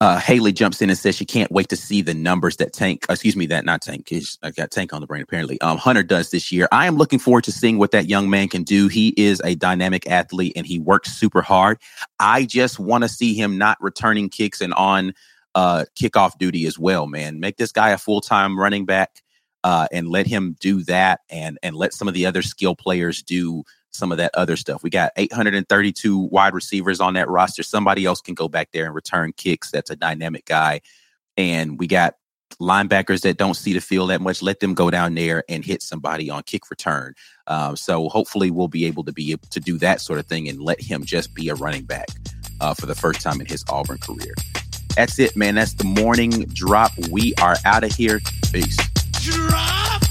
uh, 0.00 0.18
Haley 0.18 0.52
jumps 0.52 0.82
in 0.82 0.90
and 0.90 0.98
says 0.98 1.16
she 1.16 1.24
can't 1.24 1.50
wait 1.50 1.70
to 1.70 1.76
see 1.76 2.02
the 2.02 2.12
numbers 2.12 2.56
that 2.56 2.74
Tank, 2.74 3.06
excuse 3.08 3.34
me, 3.34 3.46
that 3.46 3.64
not 3.64 3.80
Tank, 3.80 4.12
I 4.42 4.50
got 4.50 4.70
Tank 4.70 4.92
on 4.92 5.00
the 5.00 5.06
brain 5.06 5.22
apparently. 5.22 5.58
Um, 5.62 5.78
Hunter 5.78 6.02
does 6.02 6.30
this 6.30 6.52
year. 6.52 6.68
I 6.70 6.86
am 6.86 6.96
looking 6.96 7.18
forward 7.18 7.44
to 7.44 7.52
seeing 7.52 7.78
what 7.78 7.92
that 7.92 8.06
young 8.06 8.28
man 8.28 8.48
can 8.48 8.62
do. 8.62 8.88
He 8.88 9.14
is 9.16 9.40
a 9.42 9.54
dynamic 9.54 10.06
athlete 10.06 10.52
and 10.54 10.66
he 10.66 10.78
works 10.78 11.12
super 11.12 11.40
hard. 11.40 11.78
I 12.20 12.44
just 12.44 12.78
want 12.78 13.04
to 13.04 13.08
see 13.08 13.32
him 13.32 13.56
not 13.56 13.78
returning 13.80 14.28
kicks 14.28 14.60
and 14.60 14.74
on 14.74 15.14
uh, 15.54 15.86
kickoff 15.98 16.36
duty 16.38 16.66
as 16.66 16.78
well, 16.78 17.06
man. 17.06 17.40
Make 17.40 17.56
this 17.56 17.72
guy 17.72 17.90
a 17.90 17.98
full 17.98 18.20
time 18.20 18.58
running 18.58 18.84
back. 18.84 19.22
Uh, 19.64 19.88
and 19.90 20.08
let 20.08 20.28
him 20.28 20.54
do 20.60 20.84
that, 20.84 21.22
and 21.28 21.58
and 21.60 21.74
let 21.74 21.92
some 21.92 22.06
of 22.06 22.14
the 22.14 22.24
other 22.24 22.40
skill 22.40 22.76
players 22.76 23.20
do 23.20 23.64
some 23.96 24.12
of 24.12 24.18
that 24.18 24.30
other 24.34 24.56
stuff. 24.56 24.82
We 24.82 24.90
got 24.90 25.12
832 25.16 26.18
wide 26.18 26.54
receivers 26.54 27.00
on 27.00 27.14
that 27.14 27.28
roster. 27.28 27.62
Somebody 27.62 28.04
else 28.04 28.20
can 28.20 28.34
go 28.34 28.48
back 28.48 28.70
there 28.72 28.86
and 28.86 28.94
return 28.94 29.32
kicks. 29.32 29.70
That's 29.70 29.90
a 29.90 29.96
dynamic 29.96 30.44
guy. 30.44 30.80
And 31.36 31.78
we 31.78 31.86
got 31.86 32.14
linebackers 32.60 33.22
that 33.22 33.36
don't 33.36 33.54
see 33.54 33.72
the 33.72 33.80
field 33.80 34.10
that 34.10 34.20
much. 34.20 34.42
Let 34.42 34.60
them 34.60 34.74
go 34.74 34.90
down 34.90 35.14
there 35.14 35.44
and 35.48 35.64
hit 35.64 35.82
somebody 35.82 36.30
on 36.30 36.42
kick 36.44 36.70
return. 36.70 37.14
Um, 37.46 37.76
so 37.76 38.08
hopefully 38.08 38.50
we'll 38.50 38.68
be 38.68 38.86
able 38.86 39.04
to 39.04 39.12
be 39.12 39.32
able 39.32 39.48
to 39.50 39.60
do 39.60 39.78
that 39.78 40.00
sort 40.00 40.18
of 40.18 40.26
thing 40.26 40.48
and 40.48 40.60
let 40.60 40.80
him 40.80 41.04
just 41.04 41.34
be 41.34 41.48
a 41.48 41.54
running 41.54 41.84
back 41.84 42.08
uh, 42.60 42.74
for 42.74 42.86
the 42.86 42.94
first 42.94 43.20
time 43.20 43.40
in 43.40 43.46
his 43.46 43.64
Auburn 43.68 43.98
career. 43.98 44.34
That's 44.96 45.18
it, 45.18 45.36
man. 45.36 45.56
That's 45.56 45.74
the 45.74 45.84
morning 45.84 46.46
drop. 46.54 46.92
We 47.10 47.34
are 47.34 47.56
out 47.64 47.84
of 47.84 47.92
here. 47.92 48.20
Peace. 48.50 48.76
Drop! 49.20 50.05